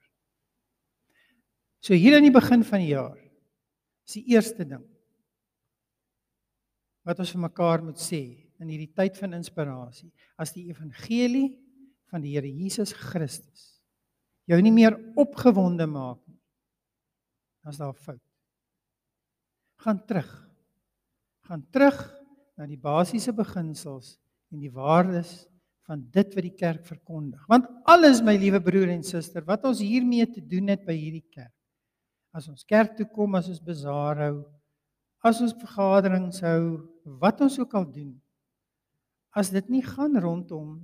So 1.82 1.98
hier 1.98 2.16
aan 2.16 2.30
die 2.30 2.34
begin 2.34 2.62
van 2.64 2.82
die 2.82 2.94
jaar 2.94 3.18
is 4.06 4.16
die 4.20 4.26
eerste 4.32 4.64
ding 4.64 4.86
wat 7.06 7.18
ons 7.18 7.34
vir 7.34 7.44
mekaar 7.48 7.82
moet 7.84 8.00
sê 8.00 8.22
in 8.62 8.70
hierdie 8.70 8.92
tyd 8.94 9.18
van 9.18 9.34
inspirasie 9.38 10.12
as 10.38 10.54
die 10.54 10.68
evangelie 10.70 11.50
van 12.12 12.22
die 12.22 12.36
Here 12.36 12.48
Jesus 12.48 12.92
Christus 12.94 13.72
jou 14.50 14.58
nie 14.62 14.72
meer 14.74 14.96
opgewonde 15.18 15.86
maak 15.86 16.20
nie. 16.26 16.38
As 17.66 17.78
daar 17.78 17.94
fout. 17.94 18.22
Gaan 19.82 20.02
terug. 20.06 20.30
Gaan 21.46 21.62
terug 21.74 21.98
na 22.58 22.66
die 22.66 22.78
basiese 22.80 23.34
beginsels 23.34 24.16
en 24.52 24.62
die 24.62 24.72
waardes 24.72 25.44
van 25.86 26.02
dit 26.14 26.34
wat 26.36 26.46
die 26.46 26.56
kerk 26.58 26.86
verkondig. 26.86 27.42
Want 27.50 27.68
alles 27.90 28.22
my 28.22 28.34
liewe 28.38 28.60
broer 28.62 28.92
en 28.94 29.02
suster, 29.06 29.44
wat 29.46 29.64
ons 29.66 29.82
hiermee 29.82 30.26
te 30.30 30.42
doen 30.42 30.70
het 30.70 30.84
by 30.86 30.94
hierdie 30.94 31.26
kerk. 31.30 31.54
As 32.32 32.46
ons 32.48 32.64
kerk 32.64 32.94
toe 32.96 33.06
kom, 33.12 33.34
as 33.36 33.50
ons 33.50 33.62
bazaar 33.62 34.22
hou, 34.26 34.36
as 35.26 35.40
ons 35.42 35.54
vergaderings 35.58 36.40
hou, 36.46 36.62
wat 37.04 37.40
ons 37.40 37.58
ook 37.58 37.74
al 37.74 37.86
doen. 37.90 38.14
As 39.32 39.50
dit 39.50 39.68
nie 39.72 39.82
gaan 39.84 40.16
rondom 40.20 40.80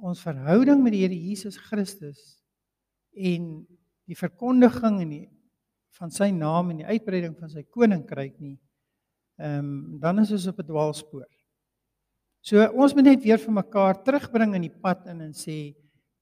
ons 0.00 0.22
verhouding 0.24 0.80
met 0.82 0.94
die 0.96 1.02
Here 1.04 1.16
Jesus 1.16 1.58
Christus 1.60 2.40
en 3.14 3.66
die 4.08 4.16
verkondiging 4.18 5.00
en 5.04 5.12
die 5.12 5.26
van 5.98 6.12
sy 6.14 6.30
naam 6.32 6.70
en 6.72 6.80
die 6.80 6.88
uitbreiding 6.88 7.34
van 7.38 7.50
sy 7.52 7.64
koninkryk 7.68 8.38
nie, 8.40 8.56
ehm 9.40 9.66
um, 9.66 9.98
dan 10.00 10.20
is 10.22 10.32
ons 10.32 10.46
op 10.48 10.58
'n 10.60 10.66
dwaalspoor. 10.66 11.28
So 12.40 12.56
ons 12.72 12.94
moet 12.94 13.04
net 13.04 13.22
weer 13.22 13.38
vir 13.38 13.52
mekaar 13.52 14.00
terugbring 14.04 14.54
in 14.54 14.62
die 14.62 14.78
pad 14.82 15.06
in 15.06 15.20
en 15.20 15.32
sê 15.36 15.74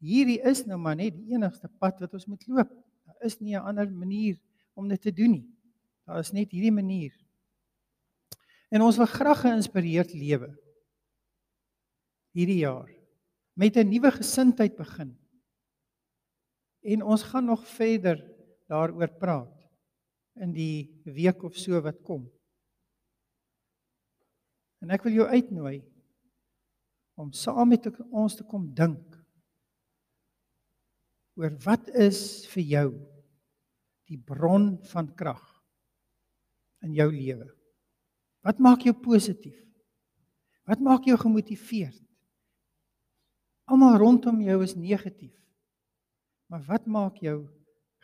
hierdie 0.02 0.40
is 0.42 0.64
nou 0.66 0.78
maar 0.78 0.96
net 0.96 1.14
die 1.14 1.34
enigste 1.34 1.68
pad 1.78 2.00
wat 2.00 2.14
ons 2.14 2.26
moet 2.26 2.42
loop. 2.48 2.70
Daar 3.06 3.22
is 3.22 3.40
nie 3.40 3.54
'n 3.54 3.62
ander 3.62 3.90
manier 3.90 4.36
om 4.74 4.88
dit 4.88 5.00
te 5.00 5.12
doen 5.12 5.30
nie. 5.30 5.46
Daar 6.06 6.20
is 6.20 6.32
net 6.32 6.50
hierdie 6.50 6.72
manier. 6.72 7.12
En 8.68 8.84
ons 8.84 8.96
wil 9.00 9.08
graag 9.08 9.44
geïnspireerd 9.46 10.12
lewe 10.12 10.50
hierdie 12.36 12.60
jaar 12.62 12.90
met 13.58 13.76
'n 13.76 13.88
nuwe 13.88 14.10
gesindheid 14.14 14.76
begin. 14.76 15.16
En 16.82 17.02
ons 17.02 17.22
gaan 17.22 17.44
nog 17.44 17.66
verder 17.66 18.18
daaroor 18.68 19.10
praat 19.18 19.56
in 20.38 20.52
die 20.52 21.02
week 21.04 21.42
of 21.42 21.56
so 21.56 21.80
wat 21.82 22.00
kom. 22.02 22.28
En 24.78 24.90
ek 24.90 25.02
wil 25.02 25.12
jou 25.12 25.26
uitnooi 25.26 25.82
om 27.18 27.32
saam 27.32 27.68
met 27.68 27.88
ons 28.10 28.36
te 28.36 28.44
kom 28.44 28.74
dink 28.74 29.16
oor 31.34 31.50
wat 31.64 31.88
is 31.88 32.46
vir 32.46 32.62
jou 32.62 32.88
die 34.06 34.18
bron 34.18 34.78
van 34.92 35.14
krag 35.14 35.64
in 36.82 36.94
jou 36.94 37.10
lewe? 37.10 37.57
Wat 38.46 38.60
maak 38.62 38.84
jou 38.86 38.94
positief? 38.94 39.56
Wat 40.68 40.80
maak 40.84 41.06
jou 41.08 41.16
gemotiveerd? 41.18 42.00
Almal 43.68 43.98
rondom 44.00 44.40
jou 44.40 44.62
is 44.64 44.76
negatief. 44.76 45.34
Maar 46.48 46.62
wat 46.68 46.86
maak 46.88 47.18
jou 47.20 47.42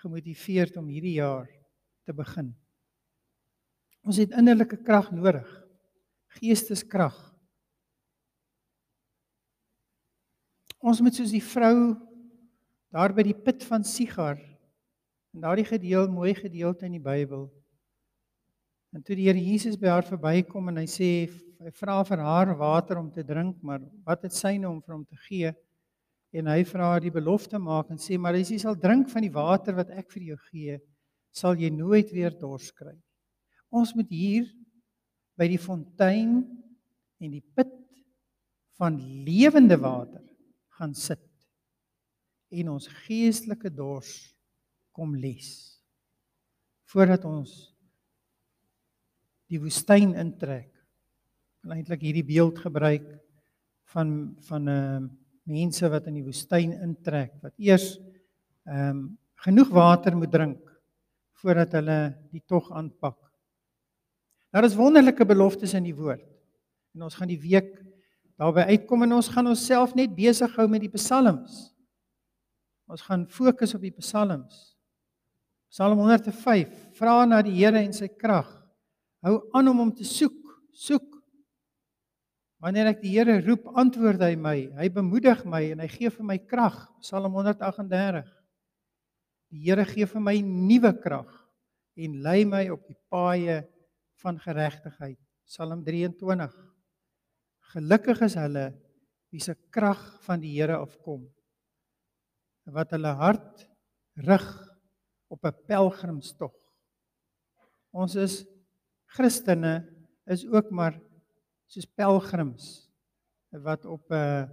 gemotiveerd 0.03 0.77
om 0.77 0.89
hierdie 0.93 1.17
jaar 1.17 1.49
te 2.05 2.13
begin? 2.13 2.53
Ons 4.05 4.21
het 4.21 4.35
innerlike 4.37 4.77
krag 4.85 5.09
nodig. 5.17 5.49
Geesteskrag. 6.37 7.17
Ons 10.85 11.01
moet 11.01 11.17
soos 11.17 11.33
die 11.33 11.45
vrou 11.45 11.95
daar 12.93 13.15
by 13.17 13.25
die 13.25 13.37
put 13.37 13.65
van 13.65 13.87
Sigar 13.89 14.37
en 14.37 15.43
daardie 15.43 15.67
gedeelte 15.67 16.13
mooi 16.13 16.35
gedeelte 16.37 16.85
in 16.87 16.99
die 16.99 17.03
Bybel. 17.03 17.49
En 18.95 19.03
toe 19.03 19.17
die 19.19 19.27
Here 19.27 19.41
Jesus 19.41 19.77
by 19.77 19.91
haar 19.91 20.07
verbykom 20.07 20.71
en 20.71 20.79
hy 20.79 20.87
sê 20.91 21.11
hy 21.65 21.71
vra 21.75 21.99
vir 22.07 22.23
haar 22.23 22.55
water 22.59 23.01
om 23.01 23.11
te 23.11 23.25
drink, 23.27 23.59
maar 23.63 23.83
wat 24.07 24.27
het 24.27 24.35
sy 24.37 24.57
nou 24.61 24.77
om 24.77 24.83
vir 24.83 24.95
hom 24.95 25.07
te 25.09 25.19
gee? 25.27 25.55
en 26.35 26.51
hy 26.51 26.65
vra 26.67 26.97
die 27.03 27.13
belofte 27.15 27.61
maak 27.63 27.93
en 27.95 28.01
sê 28.01 28.19
maar 28.19 28.35
as 28.35 28.51
jy 28.51 28.59
sal 28.59 28.75
drink 28.79 29.07
van 29.13 29.23
die 29.23 29.33
water 29.33 29.77
wat 29.79 29.93
ek 29.95 30.11
vir 30.17 30.33
jou 30.33 30.39
gee, 30.51 30.79
sal 31.31 31.55
jy 31.59 31.71
nooit 31.71 32.11
weer 32.15 32.35
dors 32.35 32.73
kry. 32.75 32.95
Ons 33.75 33.95
moet 33.95 34.11
hier 34.11 34.49
by 35.39 35.47
die 35.51 35.61
fontein 35.63 36.43
en 37.23 37.31
die 37.31 37.43
put 37.55 37.71
van 38.79 38.99
lewende 39.27 39.79
water 39.79 40.23
gaan 40.79 40.95
sit 40.99 41.23
en 42.55 42.75
ons 42.75 42.91
geestelike 43.07 43.71
dors 43.71 44.11
kom 44.95 45.15
les. 45.19 45.49
Voordat 46.91 47.23
ons 47.27 47.55
die 49.51 49.61
woestyn 49.61 50.15
intrek. 50.15 50.71
Wil 51.65 51.77
eintlik 51.79 52.03
hierdie 52.05 52.27
beeld 52.27 52.59
gebruik 52.59 53.07
van 53.95 54.37
van 54.49 54.63
'n 54.65 54.69
uh, 54.69 54.97
eh, 54.97 55.03
mense 55.45 55.89
wat 55.89 56.07
in 56.07 56.15
die 56.15 56.25
woestyn 56.25 56.73
intrek 56.73 57.35
wat 57.43 57.53
eers 57.59 57.99
ehm 58.65 58.91
um, 58.91 59.19
genoeg 59.45 59.69
water 59.69 60.17
moet 60.17 60.33
drink 60.33 60.61
voordat 61.43 61.73
hulle 61.77 62.15
die 62.33 62.43
tog 62.49 62.71
aanpak. 62.73 63.19
Daar 64.51 64.65
is 64.65 64.77
wonderlike 64.79 65.27
beloftes 65.27 65.75
in 65.75 65.85
die 65.85 65.95
woord. 65.95 66.25
En 66.95 67.03
ons 67.03 67.15
gaan 67.15 67.29
die 67.29 67.41
week 67.41 67.75
daarby 68.41 68.65
uitkom 68.71 69.03
en 69.03 69.13
ons 69.13 69.29
gaan 69.29 69.51
onsself 69.51 69.95
net 69.95 70.15
besig 70.17 70.57
hou 70.57 70.69
met 70.71 70.81
die 70.81 70.93
psalms. 70.95 71.75
Ons 72.89 73.03
gaan 73.03 73.27
fokus 73.29 73.75
op 73.75 73.85
die 73.85 73.93
psalms. 73.99 74.77
Psalm 75.69 75.99
105: 75.99 76.71
Vra 76.95 77.25
na 77.27 77.43
die 77.43 77.57
Here 77.59 77.83
en 77.83 77.93
sy 77.93 78.09
krag. 78.09 78.49
Hou 79.25 79.39
aan 79.57 79.71
om 79.73 79.79
hom 79.81 79.91
te 79.97 80.05
soek. 80.05 80.37
Soek. 80.77 81.07
Wanneer 82.61 82.91
ek 82.93 83.01
die 83.01 83.15
Here 83.15 83.39
roep, 83.41 83.71
antwoord 83.81 84.21
hy 84.25 84.35
my. 84.37 84.57
Hy 84.77 84.89
bemoedig 84.93 85.45
my 85.49 85.63
en 85.73 85.81
hy 85.81 85.89
gee 85.89 86.13
vir 86.13 86.27
my 86.29 86.37
krag. 86.45 86.77
Psalm 87.01 87.33
138. 87.33 88.29
Die 89.55 89.65
Here 89.65 89.87
gee 89.89 90.09
vir 90.11 90.25
my 90.25 90.37
nuwe 90.45 90.93
krag 91.01 91.33
en 91.95 92.21
lei 92.25 92.43
my 92.49 92.67
op 92.75 92.85
die 92.89 92.99
paaie 93.13 93.63
van 94.21 94.41
geregtigheid. 94.43 95.21
Psalm 95.49 95.85
23. 95.87 96.53
Gelukkig 97.73 98.25
is 98.29 98.37
hulle 98.41 98.69
wie 99.33 99.41
se 99.41 99.57
krag 99.73 100.03
van 100.27 100.43
die 100.43 100.53
Here 100.53 100.83
afkom. 100.85 101.25
Wat 102.77 102.93
hulle 102.93 103.17
hart 103.21 103.69
rig 104.21 104.49
op 105.33 105.45
'n 105.45 105.65
pelgrimstog. 105.67 106.53
Ons 107.93 108.17
is 108.17 108.43
Christene 109.15 109.75
is 110.27 110.43
ook 110.47 110.71
maar 110.75 110.97
soos 111.71 111.87
pelgrims 111.87 112.67
wat 113.63 113.85
op 113.87 114.11
'n 114.11 114.51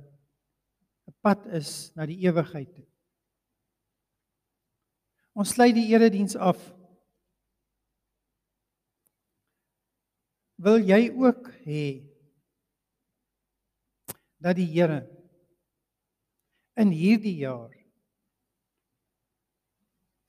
'n 1.09 1.15
pad 1.21 1.45
is 1.45 1.91
na 1.95 2.05
die 2.05 2.21
ewigheid 2.27 2.69
toe. 2.75 2.85
Ons 5.33 5.49
sluit 5.49 5.75
die 5.75 5.89
erediens 5.89 6.35
af. 6.35 6.59
Wil 10.55 10.77
jy 10.85 11.09
ook 11.09 11.49
hê 11.65 12.05
dat 14.37 14.55
die 14.55 14.69
Here 14.69 15.01
in 16.75 16.91
hierdie 16.93 17.37
jaar 17.41 17.73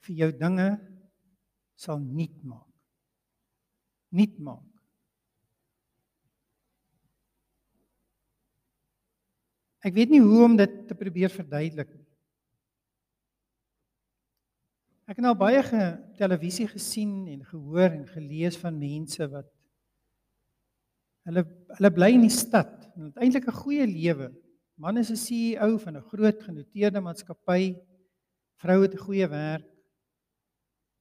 vir 0.03 0.15
jou 0.17 0.31
dinge 0.33 0.69
sal 1.79 1.99
nuut 1.99 2.43
maak. 2.45 2.72
Nuut 4.13 4.37
maak. 4.45 4.69
Ek 9.83 9.97
weet 9.97 10.13
nie 10.13 10.21
hoe 10.23 10.45
om 10.47 10.55
dit 10.59 10.75
te 10.87 10.95
probeer 10.95 11.33
verduidelik 11.33 11.91
nie. 11.91 12.07
Ek 15.11 15.19
het 15.19 15.25
nou 15.25 15.35
baie 15.37 15.59
ge 15.67 15.81
televisie 16.21 16.69
gesien 16.71 17.27
en 17.33 17.43
gehoor 17.49 17.91
en 17.91 18.07
gelees 18.13 18.57
van 18.61 18.79
mense 18.79 19.27
wat 19.33 19.49
hulle 21.27 21.43
hulle 21.75 21.91
bly 21.95 22.13
in 22.15 22.25
die 22.27 22.35
stad 22.35 22.87
en 22.93 23.09
het 23.09 23.19
eintlik 23.19 23.49
'n 23.49 23.61
goeie 23.65 23.87
lewe. 23.87 24.31
Man 24.79 24.99
is 24.99 25.11
'n 25.11 25.17
CEO 25.17 25.79
van 25.79 25.97
'n 25.97 26.09
groot 26.13 26.43
genoteerde 26.43 27.01
maatskappy. 27.01 27.75
Vrou 28.63 28.83
het 28.83 28.95
'n 28.95 29.05
goeie 29.07 29.27
werk 29.27 29.73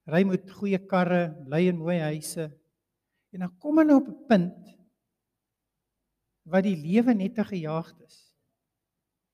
ry 0.07 0.23
met 0.25 0.49
goeie 0.49 0.79
karre, 0.87 1.29
bly 1.45 1.67
in 1.69 1.77
mooi 1.77 1.99
huise. 1.99 2.49
En 3.31 3.39
dan 3.39 3.57
kom 3.57 3.77
hulle 3.77 3.95
op 3.95 4.07
'n 4.07 4.25
punt 4.27 4.77
wat 6.43 6.63
die 6.63 6.77
lewe 6.77 7.13
net 7.13 7.35
te 7.35 7.43
gejaagd 7.43 8.01
is. 8.01 8.17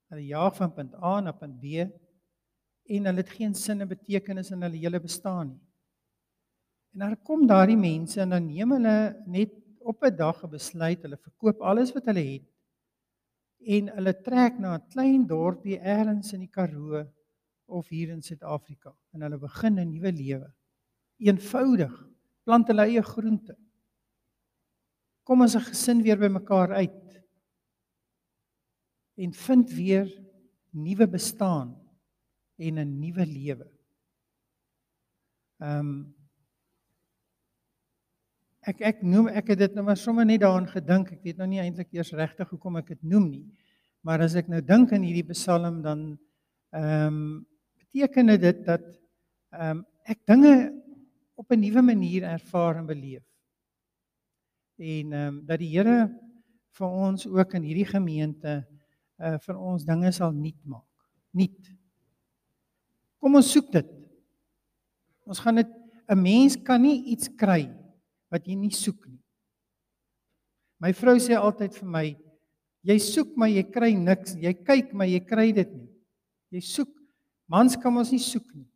Hulle 0.09 0.25
jaag 0.25 0.55
van 0.55 0.73
punt 0.73 0.93
A 1.03 1.19
na 1.21 1.31
punt 1.31 1.59
B 1.59 1.87
en 2.87 3.05
hulle 3.05 3.23
het 3.23 3.29
geen 3.29 3.55
sin 3.55 3.81
en 3.81 3.87
betekenis 3.87 4.51
in 4.51 4.61
hulle 4.61 4.77
hele 4.77 4.99
bestaan 4.99 5.47
nie. 5.47 5.63
En 6.93 6.99
dan 6.99 7.21
kom 7.21 7.47
daardie 7.47 7.77
mense 7.77 8.21
en 8.21 8.29
dan 8.29 8.45
neem 8.45 8.71
hulle 8.71 9.23
net 9.25 9.51
op 9.79 10.03
'n 10.03 10.15
dag 10.15 10.43
'n 10.43 10.49
besluit, 10.49 11.01
hulle 11.01 11.17
verkoop 11.17 11.61
alles 11.61 11.93
wat 11.93 12.05
hulle 12.05 12.23
het 12.33 12.47
en 13.59 13.87
hulle 13.87 14.13
trek 14.21 14.59
na 14.59 14.75
'n 14.75 14.87
klein 14.93 15.27
dorpie 15.27 15.79
elders 15.79 16.33
in 16.33 16.39
die 16.39 16.53
Karoo 16.57 17.03
of 17.65 17.87
hier 17.89 18.09
in 18.09 18.21
Suid-Afrika 18.21 18.95
en 19.13 19.21
hulle 19.21 19.37
begin 19.37 19.79
'n 19.79 19.91
nuwe 19.91 20.11
lewe 20.11 20.53
eenvoudig 21.17 21.93
plant 22.43 22.67
hulle 22.67 22.85
eie 22.85 23.01
groente. 23.03 23.57
Kom 25.27 25.43
as 25.43 25.55
'n 25.59 25.67
gesin 25.67 25.99
weer 26.03 26.15
by 26.15 26.29
mekaar 26.31 26.71
uit 26.71 27.03
en 29.19 29.33
vind 29.33 29.71
weer 29.75 30.07
nuwe 30.71 31.07
bestaan 31.07 31.75
en 32.55 32.79
'n 32.79 32.99
nuwe 32.99 33.25
lewe. 33.25 33.67
Ehm 35.59 35.79
um, 35.79 36.15
ek 38.61 38.81
ek 38.81 39.03
noem 39.03 39.27
ek 39.27 39.47
het 39.51 39.59
dit 39.59 39.75
nou 39.75 39.83
maar 39.83 39.99
sommer 39.99 40.25
net 40.25 40.41
daaraan 40.41 40.67
gedink. 40.67 41.11
Ek 41.11 41.23
weet 41.23 41.37
nou 41.37 41.47
nie 41.47 41.59
eintlik 41.59 41.91
eers 41.91 42.13
regtig 42.15 42.49
hoekom 42.49 42.77
ek 42.77 42.87
dit 42.87 43.03
noem 43.03 43.29
nie. 43.29 43.45
Maar 44.07 44.21
as 44.21 44.35
ek 44.35 44.47
nou 44.47 44.61
dink 44.61 44.93
aan 44.93 45.03
hierdie 45.03 45.27
Psalm 45.33 45.81
dan 45.81 46.17
ehm 46.71 47.07
um, 47.07 47.47
beteken 47.75 48.39
dit 48.39 48.65
dat 48.65 48.85
ehm 49.51 49.77
um, 49.77 49.85
ek 50.05 50.23
dinge 50.25 50.71
op 51.35 51.51
'n 51.51 51.59
nuwe 51.59 51.81
manier 51.81 52.23
ervaar 52.23 52.77
en 52.77 52.87
beleef. 52.87 53.27
En 54.77 55.13
ehm 55.13 55.27
um, 55.27 55.45
dat 55.45 55.59
die 55.59 55.71
Here 55.73 56.05
vir 56.77 56.87
ons 56.87 57.25
ook 57.25 57.53
in 57.57 57.63
hierdie 57.65 57.89
gemeente 57.89 58.59
uh 59.17 59.37
vir 59.41 59.57
ons 59.57 59.85
dinge 59.85 60.11
sal 60.13 60.31
nuut 60.31 60.59
maak. 60.69 60.85
Nuut. 61.33 61.71
Kom 63.17 63.39
ons 63.39 63.49
soek 63.51 63.71
dit. 63.73 63.89
Ons 65.25 65.41
gaan 65.41 65.55
dit 65.55 65.71
'n 66.07 66.21
mens 66.21 66.55
kan 66.55 66.81
nie 66.81 67.09
iets 67.11 67.27
kry 67.27 67.73
wat 68.29 68.45
jy 68.45 68.55
nie 68.55 68.71
soek 68.71 69.07
nie. 69.07 69.19
My 70.79 70.93
vrou 70.93 71.17
sê 71.17 71.33
altyd 71.33 71.73
vir 71.73 71.89
my, 71.89 72.05
jy 72.83 72.97
soek 72.99 73.35
maar 73.35 73.49
jy 73.49 73.63
kry 73.63 73.93
niks. 73.95 74.35
Jy 74.35 74.53
kyk 74.53 74.93
maar 74.93 75.07
jy 75.07 75.19
kry 75.19 75.51
dit 75.51 75.73
nie. 75.73 75.89
Jy 76.51 76.61
soek. 76.61 76.93
Mans 77.49 77.75
kan 77.75 77.97
ons 77.97 78.11
nie 78.11 78.21
soek 78.21 78.45
nie. 78.53 78.67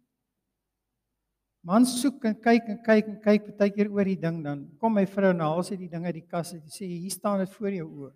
Man 1.67 1.85
soek 1.85 2.23
en 2.25 2.33
kyk 2.41 2.69
en 2.73 2.79
kyk 2.81 3.09
en 3.11 3.17
kyk 3.21 3.51
baie 3.59 3.73
keer 3.73 3.89
oor 3.93 4.07
die 4.07 4.17
ding 4.17 4.39
dan 4.41 4.63
kom 4.81 4.95
my 4.97 5.03
vrou 5.05 5.29
na 5.37 5.51
haal 5.51 5.61
sy 5.65 5.77
die 5.77 5.89
ding 5.91 6.07
uit 6.07 6.15
die 6.17 6.25
kas 6.25 6.55
en 6.55 6.63
sê 6.73 6.87
hier 6.89 7.13
staan 7.13 7.43
dit 7.43 7.53
voor 7.53 7.75
jou 7.75 7.85
oë. 7.87 8.13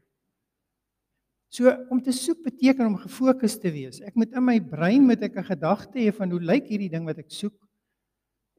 So 1.53 1.71
om 1.93 2.01
te 2.03 2.13
soek 2.15 2.41
beteken 2.43 2.89
om 2.89 2.97
gefokus 2.99 3.59
te 3.61 3.69
wees. 3.71 4.01
Ek 4.01 4.17
moet 4.17 4.33
in 4.33 4.43
my 4.43 4.57
brein 4.59 5.05
met 5.05 5.21
ek 5.23 5.37
'n 5.37 5.49
gedagte 5.51 6.01
hê 6.01 6.11
van 6.11 6.31
hoe 6.31 6.41
lyk 6.41 6.65
hierdie 6.73 6.89
ding 6.89 7.05
wat 7.05 7.19
ek 7.21 7.29
soek 7.29 7.55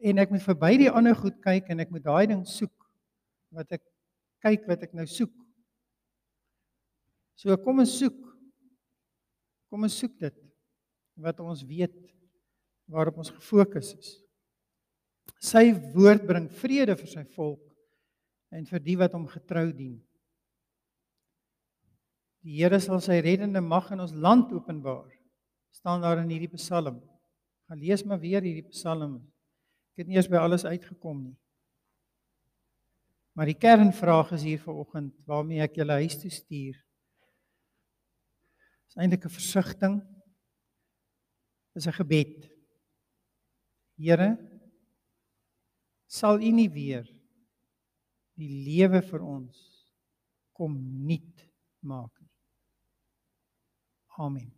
en 0.01 0.19
ek 0.19 0.31
moet 0.31 0.45
verby 0.47 0.77
die 0.79 0.91
ander 0.91 1.15
goed 1.15 1.43
kyk 1.43 1.71
en 1.71 1.81
ek 1.81 1.91
moet 1.91 2.05
daai 2.05 2.27
ding 2.27 2.47
soek 2.47 2.73
wat 3.51 3.73
ek 3.73 3.83
kyk 4.45 4.69
wat 4.69 4.83
ek 4.83 4.95
nou 4.95 5.07
soek. 5.07 5.35
So 7.35 7.57
kom 7.57 7.81
ons 7.81 7.99
soek. 7.99 8.17
Kom 9.69 9.83
ons 9.83 9.99
soek 9.99 10.15
dit 10.21 10.37
wat 11.17 11.41
ons 11.41 11.65
weet 11.65 11.97
waarop 12.87 13.19
ons 13.19 13.31
gefokus 13.31 13.95
is. 13.99 14.26
Sy 15.43 15.71
woord 15.95 16.27
bring 16.27 16.49
vrede 16.63 16.97
vir 16.97 17.11
sy 17.11 17.25
volk 17.37 17.63
en 18.55 18.67
vir 18.67 18.83
die 18.83 18.97
wat 18.99 19.15
hom 19.17 19.27
getrou 19.29 19.69
dien. 19.73 19.99
Die 22.47 22.61
Here 22.61 22.79
sal 22.81 23.03
sy 23.03 23.19
reddende 23.25 23.61
mag 23.61 23.91
in 23.93 24.03
ons 24.05 24.15
land 24.15 24.53
openbaar. 24.55 25.11
staan 25.77 26.01
daar 26.01 26.23
in 26.23 26.31
hierdie 26.31 26.57
Psalm. 26.57 27.03
Gaan 27.69 27.79
lees 27.79 28.03
maar 28.05 28.19
weer 28.19 28.41
hierdie 28.43 28.71
Psalm. 28.71 29.19
Ek 29.93 30.03
het 30.03 30.09
nie 30.09 30.17
eers 30.17 30.31
by 30.31 30.41
alles 30.41 30.65
uitgekom 30.65 31.19
nie. 31.21 31.37
Maar 33.37 33.51
die 33.51 33.59
kernvraag 33.61 34.33
is 34.33 34.47
hier 34.49 34.63
vanoggend 34.63 35.13
waarmee 35.29 35.61
ek 35.61 35.77
julle 35.77 35.99
huis 36.01 36.17
toe 36.17 36.31
stuur. 36.33 36.79
Dis 38.89 38.97
eintlik 38.97 39.27
'n 39.27 39.37
versigtiging. 39.37 40.01
Dis 41.75 41.87
'n 41.87 41.93
gebed. 41.93 42.49
Here, 43.99 44.39
sal 46.07 46.41
U 46.43 46.53
nie 46.53 46.69
weer 46.73 47.07
die 48.37 48.51
lewe 48.67 49.03
vir 49.05 49.25
ons 49.25 49.63
kom 50.57 50.77
nuut 51.09 51.45
maak 51.87 52.13
nie. 52.21 52.33
Amen. 54.17 54.56